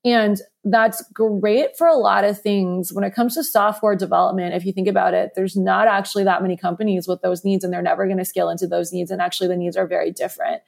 And 0.07 0.40
that's 0.64 1.05
great 1.12 1.76
for 1.76 1.87
a 1.87 1.94
lot 1.94 2.24
of 2.24 2.40
things. 2.40 2.94
When 2.94 3.05
it 3.05 3.14
comes 3.14 3.35
to 3.35 3.44
software 3.44 3.94
development, 3.94 4.55
if 4.55 4.64
you 4.64 4.72
think 4.72 4.88
about 4.88 5.12
it, 5.12 5.33
there's 5.37 5.55
not 5.55 5.87
actually 5.87 6.24
that 6.24 6.40
many 6.40 6.57
companies 6.57 7.07
with 7.07 7.20
those 7.20 7.44
needs 7.44 7.62
and 7.62 7.70
they're 7.70 7.83
never 7.83 8.07
going 8.07 8.16
to 8.16 8.24
scale 8.24 8.48
into 8.48 8.66
those 8.66 8.90
needs. 8.90 9.11
And 9.11 9.20
actually 9.20 9.48
the 9.48 9.57
needs 9.57 9.76
are 9.76 9.87
very 9.87 10.12
different. 10.12 10.62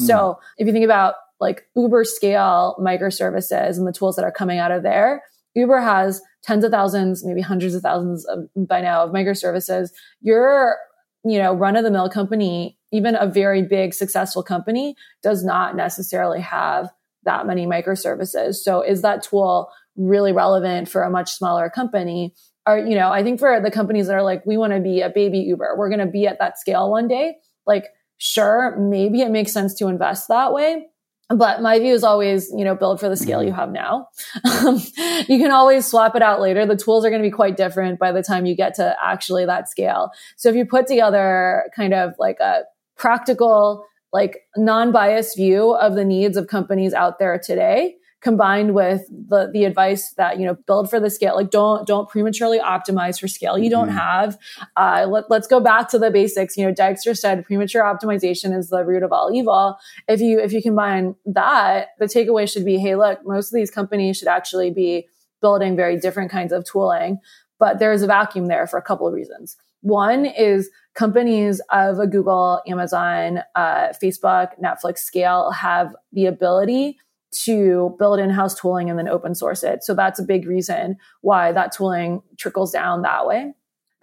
Mm. 0.00 0.06
So 0.06 0.40
if 0.56 0.66
you 0.66 0.72
think 0.72 0.86
about 0.86 1.16
like 1.42 1.66
Uber 1.74 2.04
scale 2.04 2.76
microservices 2.80 3.76
and 3.76 3.86
the 3.86 3.92
tools 3.92 4.16
that 4.16 4.24
are 4.24 4.32
coming 4.32 4.58
out 4.58 4.70
of 4.70 4.84
there, 4.84 5.22
Uber 5.54 5.80
has 5.80 6.22
tens 6.42 6.64
of 6.64 6.70
thousands, 6.70 7.24
maybe 7.24 7.40
hundreds 7.40 7.74
of 7.74 7.82
thousands 7.82 8.24
of, 8.26 8.48
by 8.56 8.80
now 8.80 9.02
of 9.02 9.10
microservices. 9.10 9.90
Your, 10.20 10.76
you 11.24 11.38
know, 11.38 11.52
run 11.52 11.76
of 11.76 11.84
the 11.84 11.90
mill 11.90 12.08
company, 12.08 12.78
even 12.92 13.16
a 13.16 13.26
very 13.26 13.62
big 13.62 13.92
successful 13.92 14.42
company 14.42 14.94
does 15.22 15.44
not 15.44 15.76
necessarily 15.76 16.40
have 16.40 16.88
that 17.24 17.46
many 17.46 17.66
microservices. 17.66 18.54
So 18.54 18.80
is 18.80 19.02
that 19.02 19.22
tool 19.24 19.68
really 19.96 20.32
relevant 20.32 20.88
for 20.88 21.02
a 21.02 21.10
much 21.10 21.32
smaller 21.32 21.68
company? 21.68 22.34
Or, 22.66 22.78
you 22.78 22.94
know, 22.94 23.10
I 23.10 23.22
think 23.24 23.40
for 23.40 23.60
the 23.60 23.70
companies 23.70 24.06
that 24.06 24.14
are 24.14 24.22
like, 24.22 24.46
we 24.46 24.56
want 24.56 24.72
to 24.72 24.80
be 24.80 25.00
a 25.00 25.10
baby 25.10 25.40
Uber, 25.40 25.74
we're 25.76 25.88
going 25.88 25.98
to 25.98 26.06
be 26.06 26.26
at 26.26 26.38
that 26.38 26.58
scale 26.58 26.90
one 26.90 27.08
day. 27.08 27.34
Like, 27.66 27.88
sure, 28.18 28.76
maybe 28.78 29.20
it 29.20 29.30
makes 29.30 29.52
sense 29.52 29.74
to 29.74 29.88
invest 29.88 30.28
that 30.28 30.52
way 30.52 30.86
but 31.36 31.62
my 31.62 31.78
view 31.78 31.94
is 31.94 32.04
always, 32.04 32.50
you 32.56 32.64
know, 32.64 32.74
build 32.74 33.00
for 33.00 33.08
the 33.08 33.16
scale 33.16 33.42
you 33.42 33.50
mm-hmm. 33.50 33.58
have 33.58 33.72
now. 33.72 34.08
you 35.28 35.38
can 35.38 35.50
always 35.50 35.86
swap 35.86 36.16
it 36.16 36.22
out 36.22 36.40
later. 36.40 36.66
The 36.66 36.76
tools 36.76 37.04
are 37.04 37.10
going 37.10 37.22
to 37.22 37.28
be 37.28 37.32
quite 37.32 37.56
different 37.56 37.98
by 37.98 38.12
the 38.12 38.22
time 38.22 38.46
you 38.46 38.56
get 38.56 38.74
to 38.74 38.96
actually 39.02 39.46
that 39.46 39.68
scale. 39.68 40.10
So 40.36 40.48
if 40.48 40.56
you 40.56 40.64
put 40.64 40.86
together 40.86 41.64
kind 41.74 41.94
of 41.94 42.14
like 42.18 42.40
a 42.40 42.62
practical, 42.96 43.84
like 44.12 44.40
non-biased 44.56 45.36
view 45.36 45.74
of 45.74 45.94
the 45.94 46.04
needs 46.04 46.36
of 46.36 46.46
companies 46.48 46.92
out 46.92 47.18
there 47.18 47.38
today, 47.38 47.96
combined 48.22 48.74
with 48.74 49.06
the 49.10 49.50
the 49.52 49.64
advice 49.64 50.12
that 50.14 50.38
you 50.38 50.46
know 50.46 50.56
build 50.66 50.88
for 50.88 51.00
the 51.00 51.10
scale. 51.10 51.36
Like 51.36 51.50
don't 51.50 51.86
don't 51.86 52.08
prematurely 52.08 52.58
optimize 52.58 53.20
for 53.20 53.28
scale. 53.28 53.58
You 53.58 53.70
don't 53.70 53.88
mm-hmm. 53.88 53.98
have 53.98 54.38
uh, 54.76 55.06
let, 55.08 55.30
let's 55.30 55.46
go 55.46 55.60
back 55.60 55.88
to 55.90 55.98
the 55.98 56.10
basics. 56.10 56.56
You 56.56 56.66
know 56.66 56.72
Dijkstra 56.72 57.16
said 57.16 57.44
premature 57.44 57.82
optimization 57.82 58.56
is 58.56 58.70
the 58.70 58.84
root 58.84 59.02
of 59.02 59.12
all 59.12 59.30
evil. 59.32 59.76
If 60.08 60.20
you 60.20 60.38
if 60.40 60.52
you 60.52 60.62
combine 60.62 61.14
that 61.26 61.88
the 61.98 62.06
takeaway 62.06 62.50
should 62.50 62.64
be 62.64 62.78
hey 62.78 62.96
look 62.96 63.20
most 63.26 63.52
of 63.52 63.54
these 63.54 63.70
companies 63.70 64.16
should 64.16 64.28
actually 64.28 64.70
be 64.70 65.08
building 65.40 65.74
very 65.74 65.98
different 65.98 66.30
kinds 66.30 66.52
of 66.52 66.64
tooling 66.64 67.18
but 67.62 67.78
there's 67.78 68.02
a 68.02 68.08
vacuum 68.08 68.46
there 68.46 68.66
for 68.66 68.76
a 68.76 68.82
couple 68.82 69.06
of 69.06 69.14
reasons. 69.14 69.56
One 69.82 70.26
is 70.26 70.68
companies 70.94 71.60
of 71.70 72.00
a 72.00 72.08
Google, 72.08 72.60
Amazon, 72.66 73.38
uh, 73.54 73.92
Facebook, 74.02 74.48
Netflix 74.60 74.98
scale 74.98 75.52
have 75.52 75.94
the 76.12 76.26
ability 76.26 76.98
to 77.32 77.96
build 77.98 78.20
in-house 78.20 78.54
tooling 78.54 78.90
and 78.90 78.98
then 78.98 79.08
open 79.08 79.34
source 79.34 79.62
it. 79.62 79.82
So 79.82 79.94
that's 79.94 80.18
a 80.18 80.24
big 80.24 80.46
reason 80.46 80.96
why 81.22 81.52
that 81.52 81.72
tooling 81.72 82.22
trickles 82.38 82.72
down 82.72 83.02
that 83.02 83.26
way. 83.26 83.52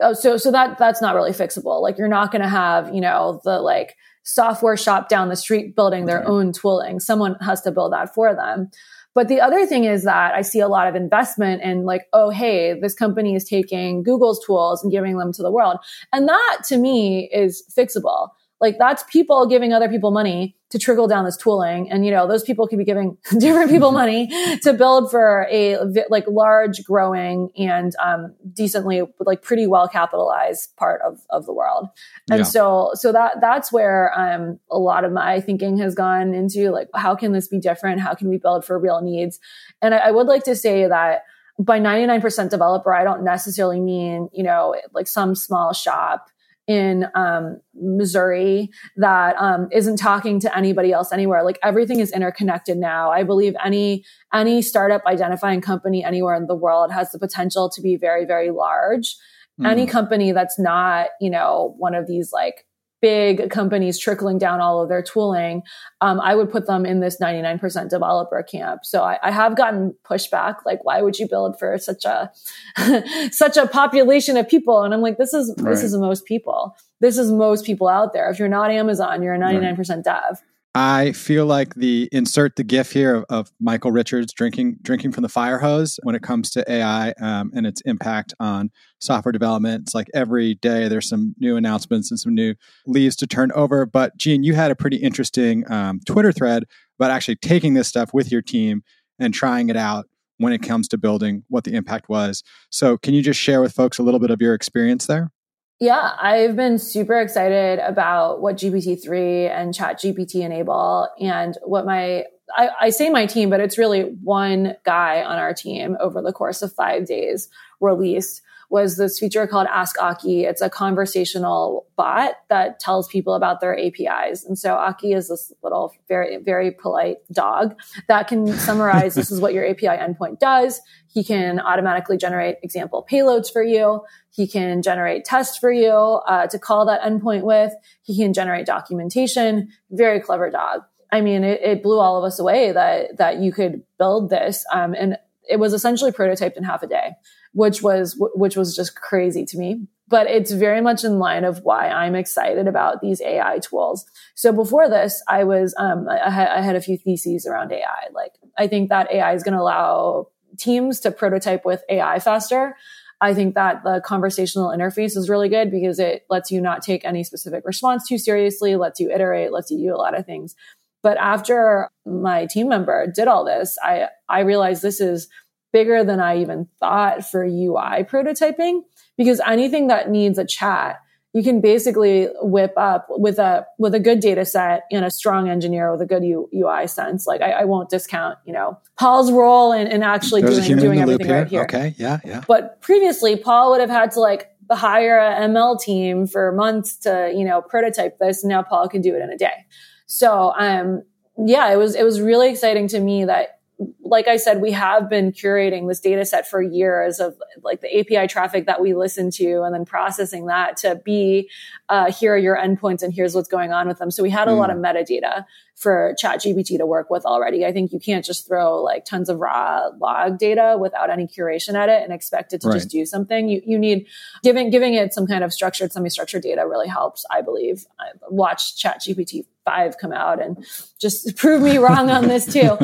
Oh, 0.02 0.14
so 0.14 0.38
so 0.38 0.52
that 0.52 0.78
that's 0.78 1.02
not 1.02 1.16
really 1.16 1.32
fixable. 1.32 1.82
Like 1.82 1.98
you're 1.98 2.08
not 2.08 2.32
going 2.32 2.42
to 2.42 2.48
have, 2.50 2.94
you 2.94 3.02
know, 3.02 3.42
the 3.44 3.60
like 3.60 3.96
software 4.24 4.78
shop 4.78 5.10
down 5.10 5.30
the 5.30 5.36
street 5.36 5.76
building 5.76 6.06
their 6.06 6.22
okay. 6.22 6.30
own 6.30 6.54
tooling. 6.54 7.00
Someone 7.00 7.36
has 7.42 7.62
to 7.64 7.72
build 7.72 7.94
that 7.94 8.14
for 8.14 8.34
them. 8.34 8.70
But 9.16 9.28
the 9.28 9.42
other 9.42 9.66
thing 9.66 9.86
is 9.86 10.04
that 10.04 10.36
I 10.36 10.42
see 10.42 10.60
a 10.60 10.68
lot 10.68 10.88
of 10.88 10.96
investment 10.96 11.62
in 11.64 11.84
like, 11.84 12.04
oh, 12.14 12.30
hey, 12.30 12.80
this 12.80 12.94
company 12.94 13.36
is 13.36 13.44
taking 13.44 14.04
Google's 14.04 14.44
tools 14.46 14.84
and 14.84 14.92
giving 14.92 15.18
them 15.18 15.34
to 15.34 15.42
the 15.42 15.52
world. 15.52 15.78
And 16.14 16.30
that 16.30 16.60
to 16.68 16.78
me 16.78 17.30
is 17.34 17.64
fixable. 17.76 18.30
Like 18.62 18.78
that's 18.78 19.04
people 19.04 19.48
giving 19.48 19.74
other 19.74 19.90
people 19.90 20.12
money 20.12 20.56
to 20.70 20.78
trickle 20.78 21.08
down 21.08 21.26
this 21.26 21.36
tooling. 21.36 21.90
And, 21.92 22.06
you 22.06 22.12
know, 22.12 22.28
those 22.28 22.44
people 22.44 22.68
could 22.68 22.78
be 22.78 22.86
giving 22.86 23.18
different 23.40 23.72
people 23.72 23.92
money 23.92 24.28
to 24.64 24.74
build 24.74 25.10
for 25.10 25.48
a 25.50 25.78
like 26.10 26.26
large 26.28 26.84
growing 26.84 27.50
and, 27.58 27.94
um, 28.04 28.36
decently 28.54 29.02
like 29.20 29.42
pretty 29.42 29.68
well 29.68 29.88
capitalized 29.88 30.76
part 30.78 31.02
of, 31.02 31.22
of 31.30 31.46
the 31.46 31.54
world. 31.54 31.88
And 32.30 32.40
yeah. 32.40 32.44
so, 32.44 32.92
so 32.94 33.12
that, 33.12 33.42
that's 33.42 33.72
where, 33.72 34.18
um, 34.18 34.60
a 34.70 34.78
lot 34.78 35.04
of 35.04 35.12
my 35.12 35.42
thinking 35.42 35.78
has 35.80 35.96
gone 35.96 36.34
into 36.34 36.70
like, 36.72 36.88
how 36.94 37.16
can 37.16 37.32
this 37.34 37.48
be 37.48 37.60
different? 37.60 38.02
How 38.02 38.14
can 38.14 38.30
we 38.30 38.38
build 38.38 38.64
for 38.64 38.78
real 38.78 39.02
needs? 39.02 39.40
And 39.82 39.96
I, 39.96 39.98
I 39.98 40.12
would 40.12 40.28
like 40.28 40.44
to 40.44 40.56
say 40.56 40.88
that, 40.88 41.24
by 41.62 41.78
99% 41.78 42.50
developer, 42.50 42.94
I 42.94 43.04
don't 43.04 43.22
necessarily 43.22 43.82
mean, 43.82 44.30
you 44.32 44.44
know, 44.44 44.76
like 44.94 45.08
some 45.08 45.36
small 45.36 45.74
shop 45.74 46.30
in 46.70 47.08
um, 47.16 47.60
Missouri 47.74 48.70
that 48.96 49.36
um, 49.40 49.68
not 49.72 49.98
talking 49.98 50.40
to 50.40 50.56
anybody 50.56 50.92
else 50.92 51.12
anywhere. 51.12 51.44
Like 51.44 51.58
everything 51.64 52.00
is 52.00 52.12
interconnected 52.12 52.78
now. 52.78 53.10
I 53.10 53.24
believe 53.24 53.56
any 53.66 54.06
any 54.32 54.62
startup 54.62 55.04
identifying 55.08 55.62
company 55.62 56.06
anywhere 56.06 56.36
in 56.36 56.46
the 56.46 56.56
world 56.56 56.92
has 56.92 57.12
the 57.12 57.18
potential 57.18 57.72
to 57.72 57.82
be 57.82 57.98
very 57.98 58.24
very 58.24 58.52
large. 58.52 59.16
Mm. 59.60 59.68
Any 59.68 59.88
company 59.88 60.32
that's 60.32 60.60
not 60.60 61.08
you 61.20 61.32
know 61.32 61.74
one 61.80 61.96
of 61.96 62.06
these 62.06 62.32
like 62.32 62.68
big 63.02 63.50
companies 63.50 63.98
trickling 63.98 64.38
down 64.38 64.60
all 64.60 64.82
of 64.82 64.90
their 64.90 65.02
tooling, 65.02 65.64
um, 66.02 66.20
I 66.20 66.36
would 66.36 66.50
put 66.52 66.68
them 66.68 66.86
in 66.86 67.00
this 67.00 67.18
99% 67.20 67.90
developer 67.90 68.44
camp. 68.44 68.86
So 68.86 69.04
I, 69.04 69.18
I, 69.24 69.32
have 69.32 69.56
gotten 69.56 69.96
pushback, 70.04 70.58
like, 70.66 70.84
why 70.84 71.02
would 71.02 71.18
you 71.18 71.28
build 71.28 71.58
for 71.58 71.78
such 71.78 72.06
a, 72.06 72.32
such 73.32 73.58
a 73.58 73.68
population 73.68 74.38
of 74.38 74.48
people? 74.48 74.84
And 74.84 74.94
I'm 74.94 75.02
like, 75.02 75.18
this 75.18 75.34
is, 75.34 75.54
right. 75.58 75.72
this 75.72 75.84
is 75.84 75.96
most 75.96 76.26
people. 76.26 76.76
This 77.00 77.18
is 77.18 77.32
most 77.32 77.66
people 77.66 77.88
out 77.88 78.14
there. 78.14 78.30
If 78.30 78.40
you're 78.40 78.50
not 78.50 78.72
Amazon, 78.72 79.24
you're 79.24 79.34
a 79.34 79.40
99% 79.40 79.78
right. 79.78 80.04
dev. 80.04 80.42
I 80.76 81.14
feel 81.14 81.48
like 81.48 81.74
the 81.74 82.08
insert 82.12 82.56
the 82.56 82.64
GIF 82.64 82.92
here 82.92 83.16
of, 83.16 83.26
of, 83.30 83.52
Michael 83.60 83.92
Richards 83.92 84.32
drinking 84.32 84.78
drinking 84.84 85.14
from 85.14 85.24
the 85.24 85.30
fire 85.30 85.58
hose 85.58 86.00
when 86.04 86.14
it 86.14 86.22
comes 86.22 86.52
to 86.52 86.72
AI 86.72 87.12
um, 87.20 87.52
and 87.56 87.66
its 87.66 87.82
impact 87.82 88.36
on 88.40 88.70
software 89.00 89.32
development. 89.32 89.84
It's 89.84 89.96
like 89.96 90.10
every 90.14 90.56
day 90.56 90.88
there's 90.88 91.10
some 91.10 91.34
new 91.40 91.58
announcements 91.58 92.12
and 92.12 92.20
some 92.20 92.36
new 92.36 92.54
leaves 92.86 93.16
to 93.18 93.28
turn 93.28 93.52
over. 93.54 93.88
But 93.88 94.16
Jean, 94.18 94.44
you 94.44 94.54
had 94.54 94.70
a 94.70 94.76
pretty 94.76 94.98
interesting 94.98 95.70
um, 95.72 96.02
Twitter 96.06 96.32
thread 96.32 96.66
about 97.00 97.10
actually 97.10 97.38
taking 97.38 97.74
this 97.74 97.88
stuff 97.88 98.14
with 98.14 98.32
your 98.32 98.44
team 98.44 98.84
and 99.18 99.34
trying 99.34 99.70
it 99.70 99.78
out 99.78 100.06
when 100.38 100.54
it 100.54 100.62
comes 100.62 100.88
to 100.90 100.98
building 101.00 101.44
what 101.50 101.64
the 101.64 101.74
impact 101.74 102.10
was. 102.10 102.44
So, 102.70 102.96
can 102.98 103.16
you 103.16 103.24
just 103.24 103.40
share 103.40 103.62
with 103.62 103.74
folks 103.74 103.98
a 103.98 104.04
little 104.04 104.20
bit 104.20 104.30
of 104.30 104.40
your 104.40 104.54
experience 104.54 105.08
there? 105.08 105.32
Yeah, 105.80 106.12
I've 106.22 106.58
been 106.58 106.78
super 106.78 107.20
excited 107.22 107.80
about 107.80 108.42
what 108.42 108.58
GPT-3 108.58 109.50
and 109.50 109.74
Chat 109.74 110.00
GPT 110.00 110.42
enable 110.42 111.08
and 111.22 111.58
what 111.64 111.86
my, 111.86 112.26
I, 112.56 112.70
I, 112.82 112.90
say 112.90 113.10
my 113.10 113.26
team, 113.26 113.50
but 113.50 113.62
it's 113.62 113.78
really 113.78 114.02
one 114.02 114.76
guy 114.84 115.24
on 115.24 115.38
our 115.38 115.54
team 115.54 115.96
over 116.02 116.22
the 116.22 116.34
course 116.34 116.62
of 116.62 116.74
five 116.74 117.06
days 117.06 117.48
released 117.80 118.42
was 118.70 118.98
this 118.98 119.18
feature 119.18 119.48
called 119.48 119.68
Ask 119.68 120.00
Aki. 120.02 120.46
It's 120.46 120.62
a 120.62 120.70
conversational 120.70 121.88
bot 121.96 122.34
that 122.50 122.80
tells 122.80 123.08
people 123.08 123.34
about 123.34 123.62
their 123.62 123.78
APIs. 123.78 124.46
And 124.46 124.58
so 124.58 124.76
Aki 124.76 125.14
is 125.14 125.30
this 125.30 125.52
little 125.64 125.94
very, 126.08 126.38
very 126.38 126.72
polite 126.72 127.18
dog 127.32 127.76
that 128.08 128.28
can 128.28 128.48
summarize 128.54 129.16
this 129.16 129.32
is 129.32 129.42
what 129.42 129.54
your 129.54 129.68
API 129.68 129.88
endpoint 129.88 130.40
does. 130.40 130.82
He 131.08 131.24
can 131.24 131.60
automatically 131.60 132.18
generate 132.18 132.58
example 132.62 133.06
payloads 133.10 133.52
for 133.52 133.64
you. 133.64 134.02
He 134.30 134.48
can 134.48 134.84
generate 134.84 135.26
tests 135.26 135.58
for 135.58 135.72
you 135.72 135.92
uh, 135.92 136.48
to 136.48 136.60
call 136.60 136.86
that 136.86 137.02
endpoint 137.02 137.42
with. 137.44 137.74
He 138.04 138.16
can 138.16 138.34
generate 138.34 138.68
documentation. 138.68 139.70
Very 139.90 140.20
clever 140.20 140.52
dog. 140.52 140.82
I 141.12 141.22
mean, 141.22 141.44
it, 141.44 141.62
it 141.62 141.84
blew 141.84 142.00
all 142.00 142.18
of 142.18 142.24
us 142.24 142.38
away 142.38 142.72
that 142.72 143.18
that 143.18 143.40
you 143.40 143.52
could 143.52 143.82
build 143.98 144.30
this, 144.30 144.64
um, 144.72 144.94
and 144.94 145.18
it 145.50 145.58
was 145.58 145.74
essentially 145.74 146.12
prototyped 146.12 146.56
in 146.56 146.64
half 146.64 146.84
a 146.84 146.88
day 146.88 147.16
which 147.54 147.82
was 147.82 148.16
which 148.18 148.56
was 148.56 148.76
just 148.76 148.96
crazy 148.96 149.46
to 149.46 149.58
me 149.58 149.88
but 150.10 150.28
it's 150.28 150.52
very 150.52 150.82
much 150.82 151.04
in 151.04 151.20
line 151.20 151.44
of 151.46 151.60
why 151.60 151.88
I'm 151.88 152.16
excited 152.16 152.68
about 152.68 153.00
these 153.00 153.22
AI 153.22 153.60
tools. 153.60 154.06
So 154.34 154.52
before 154.52 154.90
this, 154.90 155.22
I 155.28 155.44
was 155.44 155.76
um, 155.78 156.10
I, 156.10 156.30
had, 156.32 156.50
I 156.50 156.62
had 156.62 156.76
a 156.76 156.82
few 156.82 156.98
theses 156.98 157.46
around 157.46 157.72
AI. 157.72 158.08
Like 158.12 158.34
I 158.58 158.68
think 158.68 158.90
that 158.90 159.12
AI 159.12 159.34
is 159.34 159.44
going 159.44 159.54
to 159.54 159.62
allow 159.62 160.28
teams 160.58 161.00
to 161.02 161.12
prototype 161.12 161.64
with 161.64 161.84
AI 161.90 162.20
faster. 162.20 162.76
I 163.22 163.34
think 163.34 163.54
that 163.54 163.84
the 163.84 164.02
conversational 164.04 164.70
interface 164.70 165.16
is 165.16 165.30
really 165.30 165.50
good 165.50 165.70
because 165.70 166.00
it 166.00 166.26
lets 166.30 166.52
you 166.52 166.60
not 166.60 166.82
take 166.82 167.06
any 167.06 167.24
specific 167.24 167.64
response 167.66 168.08
too 168.08 168.18
seriously, 168.18 168.76
lets 168.76 169.00
you 169.00 169.12
iterate, 169.12 169.52
lets 169.52 169.70
you 169.70 169.78
do 169.78 169.94
a 169.94 169.98
lot 169.98 170.18
of 170.18 170.26
things. 170.26 170.56
But 171.04 171.18
after 171.18 171.90
my 172.06 172.48
team 172.48 172.68
member 172.68 173.06
did 173.14 173.28
all 173.28 173.46
this, 173.46 173.78
I 173.84 174.08
I 174.28 174.40
realized 174.40 174.82
this 174.82 175.00
is 175.00 175.28
bigger 175.72 176.04
than 176.04 176.20
I 176.20 176.42
even 176.42 176.68
thought 176.80 177.30
for 177.30 177.44
UI 177.44 178.04
prototyping 178.04 178.82
because 179.18 179.42
anything 179.46 179.88
that 179.88 180.10
needs 180.10 180.38
a 180.38 180.46
chat, 180.46 181.00
you 181.34 181.44
can 181.44 181.62
basically 181.62 182.28
whip 182.42 182.74
up 182.76 183.08
with 183.10 183.38
a 183.38 183.66
with 183.78 183.94
a 183.94 184.00
good 184.00 184.20
data 184.20 184.46
set 184.46 184.84
and 184.92 185.06
a 185.06 185.12
strong 185.12 185.48
engineer 185.48 185.92
with 185.92 186.02
a 186.02 186.06
good 186.06 186.24
U, 186.24 186.50
UI 186.54 186.88
sense. 186.88 187.28
Like 187.28 187.42
I, 187.42 187.52
I, 187.52 187.66
won't 187.66 187.90
discount, 187.90 188.40
you 188.46 188.54
know, 188.54 188.80
Paul's 188.98 189.32
role 189.32 189.72
in, 189.72 189.88
in 189.88 190.02
actually 190.02 190.42
There's 190.42 190.66
doing 190.66 190.80
doing 190.80 191.00
everything 191.00 191.28
here. 191.28 191.38
right 191.38 191.48
here. 191.48 191.64
Okay, 191.64 191.94
yeah, 191.98 192.20
yeah. 192.26 192.44
But 192.48 192.82
previously, 192.82 193.36
Paul 193.36 193.72
would 193.72 193.80
have 193.80 193.92
had 193.92 194.12
to 194.12 194.20
like 194.20 194.50
hire 194.72 195.20
a 195.20 195.48
ML 195.48 195.80
team 195.80 196.26
for 196.26 196.52
months 196.52 196.96
to 196.98 197.32
you 197.36 197.46
know 197.46 197.62
prototype 197.62 198.18
this, 198.18 198.44
and 198.44 198.50
now 198.50 198.64
Paul 198.64 198.90
can 198.90 199.02
do 199.02 199.16
it 199.16 199.22
in 199.22 199.30
a 199.30 199.38
day. 199.38 199.66
So 200.08 200.54
um, 200.58 201.04
yeah, 201.38 201.72
it 201.72 201.78
was 201.78 201.96
it 201.96 202.04
was 202.04 202.20
really 202.20 202.50
exciting 202.50 202.88
to 202.90 203.00
me 203.00 203.26
that 203.26 203.59
like 204.02 204.28
I 204.28 204.38
said, 204.38 204.60
we 204.60 204.72
have 204.72 205.10
been 205.10 205.32
curating 205.32 205.88
this 205.88 206.00
data 206.00 206.26
set 206.26 206.48
for 206.48 206.62
years 206.62 207.20
of 207.20 207.36
like 207.64 207.82
the 207.82 208.00
API 208.00 208.28
traffic 208.28 208.66
that 208.66 208.82
we 208.82 208.94
listen 208.94 209.32
to 209.32 209.62
and 209.62 209.74
then 209.74 209.86
processing 209.86 210.48
that 210.48 210.78
to 210.78 210.96
be, 211.06 211.50
uh, 211.88 212.12
here 212.12 212.34
are 212.34 212.38
your 212.38 212.58
endpoints 212.58 213.04
and 213.04 213.14
here's 213.14 213.36
what's 213.36 213.48
going 213.48 213.72
on 213.72 213.88
with 213.88 213.98
them. 213.98 214.12
So 214.12 214.22
we 214.22 214.30
had 214.30 214.48
a 214.48 214.52
mm. 214.52 214.58
lot 214.58 214.70
of 214.70 214.78
metadata 214.78 215.46
for 215.80 216.14
ChatGPT 216.22 216.78
to 216.78 216.86
work 216.86 217.10
with 217.10 217.26
already. 217.26 217.66
I 217.66 217.72
think 217.72 217.94
you 217.94 218.02
can't 218.02 218.26
just 218.26 218.46
throw 218.46 218.84
like 218.84 219.06
tons 219.06 219.30
of 219.30 219.40
raw 219.40 219.88
log 219.98 220.38
data 220.38 220.78
without 220.78 221.10
any 221.10 221.26
curation 221.26 221.76
at 221.76 221.88
it 221.88 222.04
and 222.04 222.12
expect 222.12 222.52
it 222.52 222.60
to 222.62 222.68
right. 222.68 222.74
just 222.74 222.90
do 222.90 223.06
something. 223.06 223.48
You, 223.48 223.62
you 223.66 223.80
need 223.80 224.06
giving, 224.44 224.72
giving 224.72 224.94
it 224.94 225.14
some 225.14 225.26
kind 225.26 225.42
of 225.42 225.54
structured, 225.54 225.94
semi-structured 225.94 226.44
data 226.44 226.68
really 226.68 226.90
helps, 226.90 227.26
I 227.32 227.42
believe. 227.42 227.86
I 227.98 228.10
watched 228.30 228.78
ChatGPT 228.78 229.46
five 229.64 229.98
come 229.98 230.12
out 230.12 230.44
and 230.44 230.66
just 231.00 231.36
prove 231.38 231.62
me 231.62 231.78
wrong 231.78 232.10
on 232.10 232.28
this 232.28 232.52
too. 232.52 232.78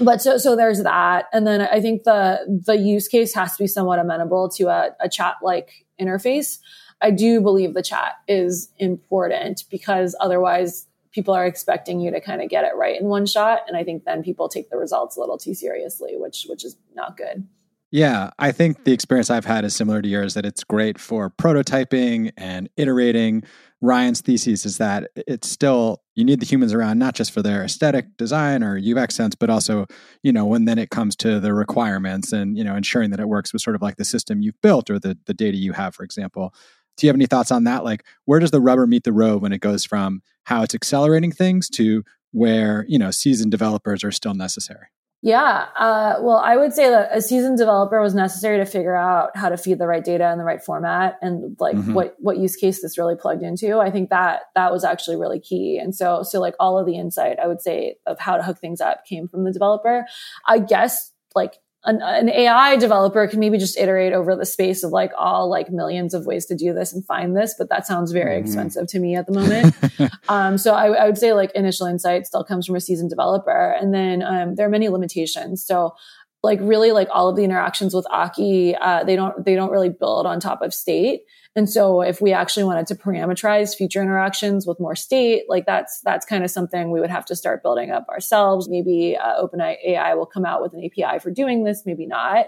but 0.04 0.20
so, 0.20 0.36
so 0.36 0.56
there's 0.56 0.82
that. 0.82 1.26
And 1.32 1.46
then 1.46 1.60
I 1.60 1.80
think 1.80 2.02
the, 2.02 2.60
the 2.66 2.76
use 2.76 3.06
case 3.06 3.32
has 3.34 3.56
to 3.56 3.62
be 3.62 3.68
somewhat 3.68 4.00
amenable 4.00 4.48
to 4.56 4.66
a, 4.66 4.90
a 4.98 5.08
chat 5.08 5.36
like 5.40 5.86
interface. 6.00 6.58
I 7.00 7.12
do 7.12 7.40
believe 7.40 7.74
the 7.74 7.82
chat 7.82 8.14
is 8.26 8.70
important 8.78 9.64
because 9.70 10.16
otherwise 10.18 10.88
people 11.12 11.34
are 11.34 11.46
expecting 11.46 12.00
you 12.00 12.10
to 12.10 12.20
kind 12.20 12.42
of 12.42 12.48
get 12.48 12.64
it 12.64 12.76
right 12.76 13.00
in 13.00 13.08
one 13.08 13.26
shot. 13.26 13.62
And 13.66 13.76
I 13.76 13.84
think 13.84 14.04
then 14.04 14.22
people 14.22 14.48
take 14.48 14.70
the 14.70 14.76
results 14.76 15.16
a 15.16 15.20
little 15.20 15.38
too 15.38 15.54
seriously, 15.54 16.12
which 16.16 16.46
which 16.48 16.64
is 16.64 16.76
not 16.94 17.16
good. 17.16 17.46
Yeah, 17.92 18.30
I 18.38 18.52
think 18.52 18.84
the 18.84 18.92
experience 18.92 19.30
I've 19.30 19.44
had 19.44 19.64
is 19.64 19.74
similar 19.74 20.00
to 20.00 20.08
yours 20.08 20.34
that 20.34 20.46
it's 20.46 20.62
great 20.62 20.96
for 20.96 21.28
prototyping 21.28 22.30
and 22.36 22.68
iterating. 22.76 23.42
Ryan's 23.80 24.20
thesis 24.20 24.64
is 24.64 24.78
that 24.78 25.10
it's 25.16 25.48
still 25.48 26.02
you 26.14 26.24
need 26.24 26.38
the 26.38 26.46
humans 26.46 26.72
around 26.72 26.98
not 26.98 27.14
just 27.14 27.32
for 27.32 27.42
their 27.42 27.64
aesthetic 27.64 28.16
design 28.16 28.62
or 28.62 28.78
UX 28.78 29.16
sense, 29.16 29.34
but 29.34 29.50
also, 29.50 29.86
you 30.22 30.32
know, 30.32 30.44
when 30.44 30.66
then 30.66 30.78
it 30.78 30.90
comes 30.90 31.16
to 31.16 31.40
the 31.40 31.52
requirements 31.52 32.32
and, 32.32 32.56
you 32.56 32.62
know, 32.62 32.76
ensuring 32.76 33.10
that 33.10 33.20
it 33.20 33.28
works 33.28 33.52
with 33.52 33.62
sort 33.62 33.74
of 33.74 33.82
like 33.82 33.96
the 33.96 34.04
system 34.04 34.42
you've 34.42 34.60
built 34.60 34.90
or 34.90 35.00
the 35.00 35.18
the 35.24 35.34
data 35.34 35.56
you 35.56 35.72
have, 35.72 35.94
for 35.94 36.04
example. 36.04 36.54
Do 36.96 37.06
you 37.06 37.08
have 37.08 37.16
any 37.16 37.26
thoughts 37.26 37.50
on 37.50 37.64
that? 37.64 37.84
Like 37.84 38.04
where 38.24 38.40
does 38.40 38.50
the 38.50 38.60
rubber 38.60 38.86
meet 38.86 39.04
the 39.04 39.12
road 39.12 39.42
when 39.42 39.52
it 39.52 39.60
goes 39.60 39.84
from 39.84 40.22
how 40.44 40.62
it's 40.62 40.74
accelerating 40.74 41.32
things 41.32 41.68
to 41.70 42.04
where, 42.32 42.84
you 42.88 42.98
know, 42.98 43.10
seasoned 43.10 43.50
developers 43.50 44.04
are 44.04 44.12
still 44.12 44.34
necessary? 44.34 44.86
Yeah. 45.22 45.66
Uh, 45.76 46.14
well, 46.20 46.38
I 46.38 46.56
would 46.56 46.72
say 46.72 46.88
that 46.88 47.10
a 47.14 47.20
seasoned 47.20 47.58
developer 47.58 48.00
was 48.00 48.14
necessary 48.14 48.56
to 48.56 48.64
figure 48.64 48.96
out 48.96 49.36
how 49.36 49.50
to 49.50 49.58
feed 49.58 49.78
the 49.78 49.86
right 49.86 50.02
data 50.02 50.30
in 50.32 50.38
the 50.38 50.44
right 50.44 50.64
format 50.64 51.18
and 51.20 51.56
like 51.60 51.76
mm-hmm. 51.76 51.92
what, 51.92 52.16
what 52.18 52.38
use 52.38 52.56
case 52.56 52.80
this 52.80 52.96
really 52.96 53.16
plugged 53.16 53.42
into. 53.42 53.80
I 53.80 53.90
think 53.90 54.08
that 54.08 54.42
that 54.54 54.72
was 54.72 54.82
actually 54.82 55.16
really 55.16 55.38
key. 55.38 55.78
And 55.78 55.94
so, 55.94 56.22
so 56.22 56.40
like 56.40 56.54
all 56.58 56.78
of 56.78 56.86
the 56.86 56.96
insight 56.96 57.38
I 57.38 57.48
would 57.48 57.60
say 57.60 57.96
of 58.06 58.18
how 58.18 58.38
to 58.38 58.42
hook 58.42 58.58
things 58.58 58.80
up 58.80 59.04
came 59.04 59.28
from 59.28 59.44
the 59.44 59.52
developer. 59.52 60.06
I 60.46 60.58
guess 60.58 61.12
like 61.34 61.58
an, 61.84 62.00
an, 62.02 62.28
AI 62.28 62.76
developer 62.76 63.26
can 63.26 63.40
maybe 63.40 63.56
just 63.56 63.78
iterate 63.78 64.12
over 64.12 64.36
the 64.36 64.44
space 64.44 64.82
of 64.82 64.90
like 64.90 65.12
all 65.16 65.48
like 65.48 65.70
millions 65.70 66.12
of 66.12 66.26
ways 66.26 66.44
to 66.46 66.54
do 66.54 66.74
this 66.74 66.92
and 66.92 67.04
find 67.06 67.34
this, 67.34 67.54
but 67.56 67.70
that 67.70 67.86
sounds 67.86 68.12
very 68.12 68.36
mm-hmm. 68.36 68.44
expensive 68.44 68.86
to 68.88 68.98
me 68.98 69.16
at 69.16 69.26
the 69.26 69.32
moment. 69.32 69.74
um, 70.28 70.58
so 70.58 70.74
I, 70.74 70.88
I, 70.88 71.06
would 71.06 71.16
say 71.16 71.32
like 71.32 71.50
initial 71.52 71.86
insight 71.86 72.26
still 72.26 72.44
comes 72.44 72.66
from 72.66 72.76
a 72.76 72.80
seasoned 72.80 73.08
developer, 73.08 73.72
and 73.72 73.94
then 73.94 74.22
um, 74.22 74.56
there 74.56 74.66
are 74.66 74.70
many 74.70 74.90
limitations. 74.90 75.64
So 75.64 75.94
like 76.42 76.58
really 76.62 76.92
like 76.92 77.08
all 77.12 77.28
of 77.28 77.36
the 77.36 77.44
interactions 77.44 77.94
with 77.94 78.06
Aki, 78.10 78.76
uh, 78.76 79.04
they 79.04 79.16
don't 79.16 79.42
they 79.44 79.54
don't 79.54 79.70
really 79.70 79.90
build 79.90 80.26
on 80.26 80.38
top 80.38 80.60
of 80.60 80.74
state. 80.74 81.22
And 81.56 81.68
so 81.68 82.00
if 82.00 82.20
we 82.20 82.32
actually 82.32 82.64
wanted 82.64 82.86
to 82.88 82.94
parameterize 82.94 83.76
future 83.76 84.00
interactions 84.00 84.66
with 84.66 84.78
more 84.78 84.94
state, 84.94 85.44
like 85.48 85.66
that's, 85.66 86.00
that's 86.04 86.24
kind 86.24 86.44
of 86.44 86.50
something 86.50 86.90
we 86.90 87.00
would 87.00 87.10
have 87.10 87.24
to 87.26 87.36
start 87.36 87.62
building 87.62 87.90
up 87.90 88.08
ourselves. 88.08 88.68
Maybe 88.68 89.16
uh, 89.16 89.42
OpenAI 89.44 90.16
will 90.16 90.26
come 90.26 90.44
out 90.44 90.62
with 90.62 90.74
an 90.74 90.84
API 90.84 91.18
for 91.18 91.30
doing 91.30 91.64
this, 91.64 91.82
maybe 91.84 92.06
not. 92.06 92.46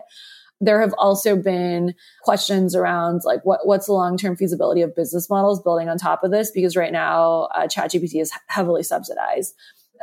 There 0.60 0.80
have 0.80 0.94
also 0.96 1.34
been 1.34 1.94
questions 2.22 2.76
around 2.76 3.22
like 3.24 3.40
what, 3.44 3.66
what's 3.66 3.86
the 3.86 3.92
long-term 3.94 4.36
feasibility 4.36 4.82
of 4.82 4.94
business 4.94 5.28
models 5.28 5.60
building 5.60 5.88
on 5.88 5.98
top 5.98 6.22
of 6.22 6.30
this? 6.30 6.52
Because 6.52 6.76
right 6.76 6.92
now, 6.92 7.48
uh, 7.56 7.66
ChatGPT 7.66 8.20
is 8.20 8.30
heavily 8.46 8.84
subsidized. 8.84 9.54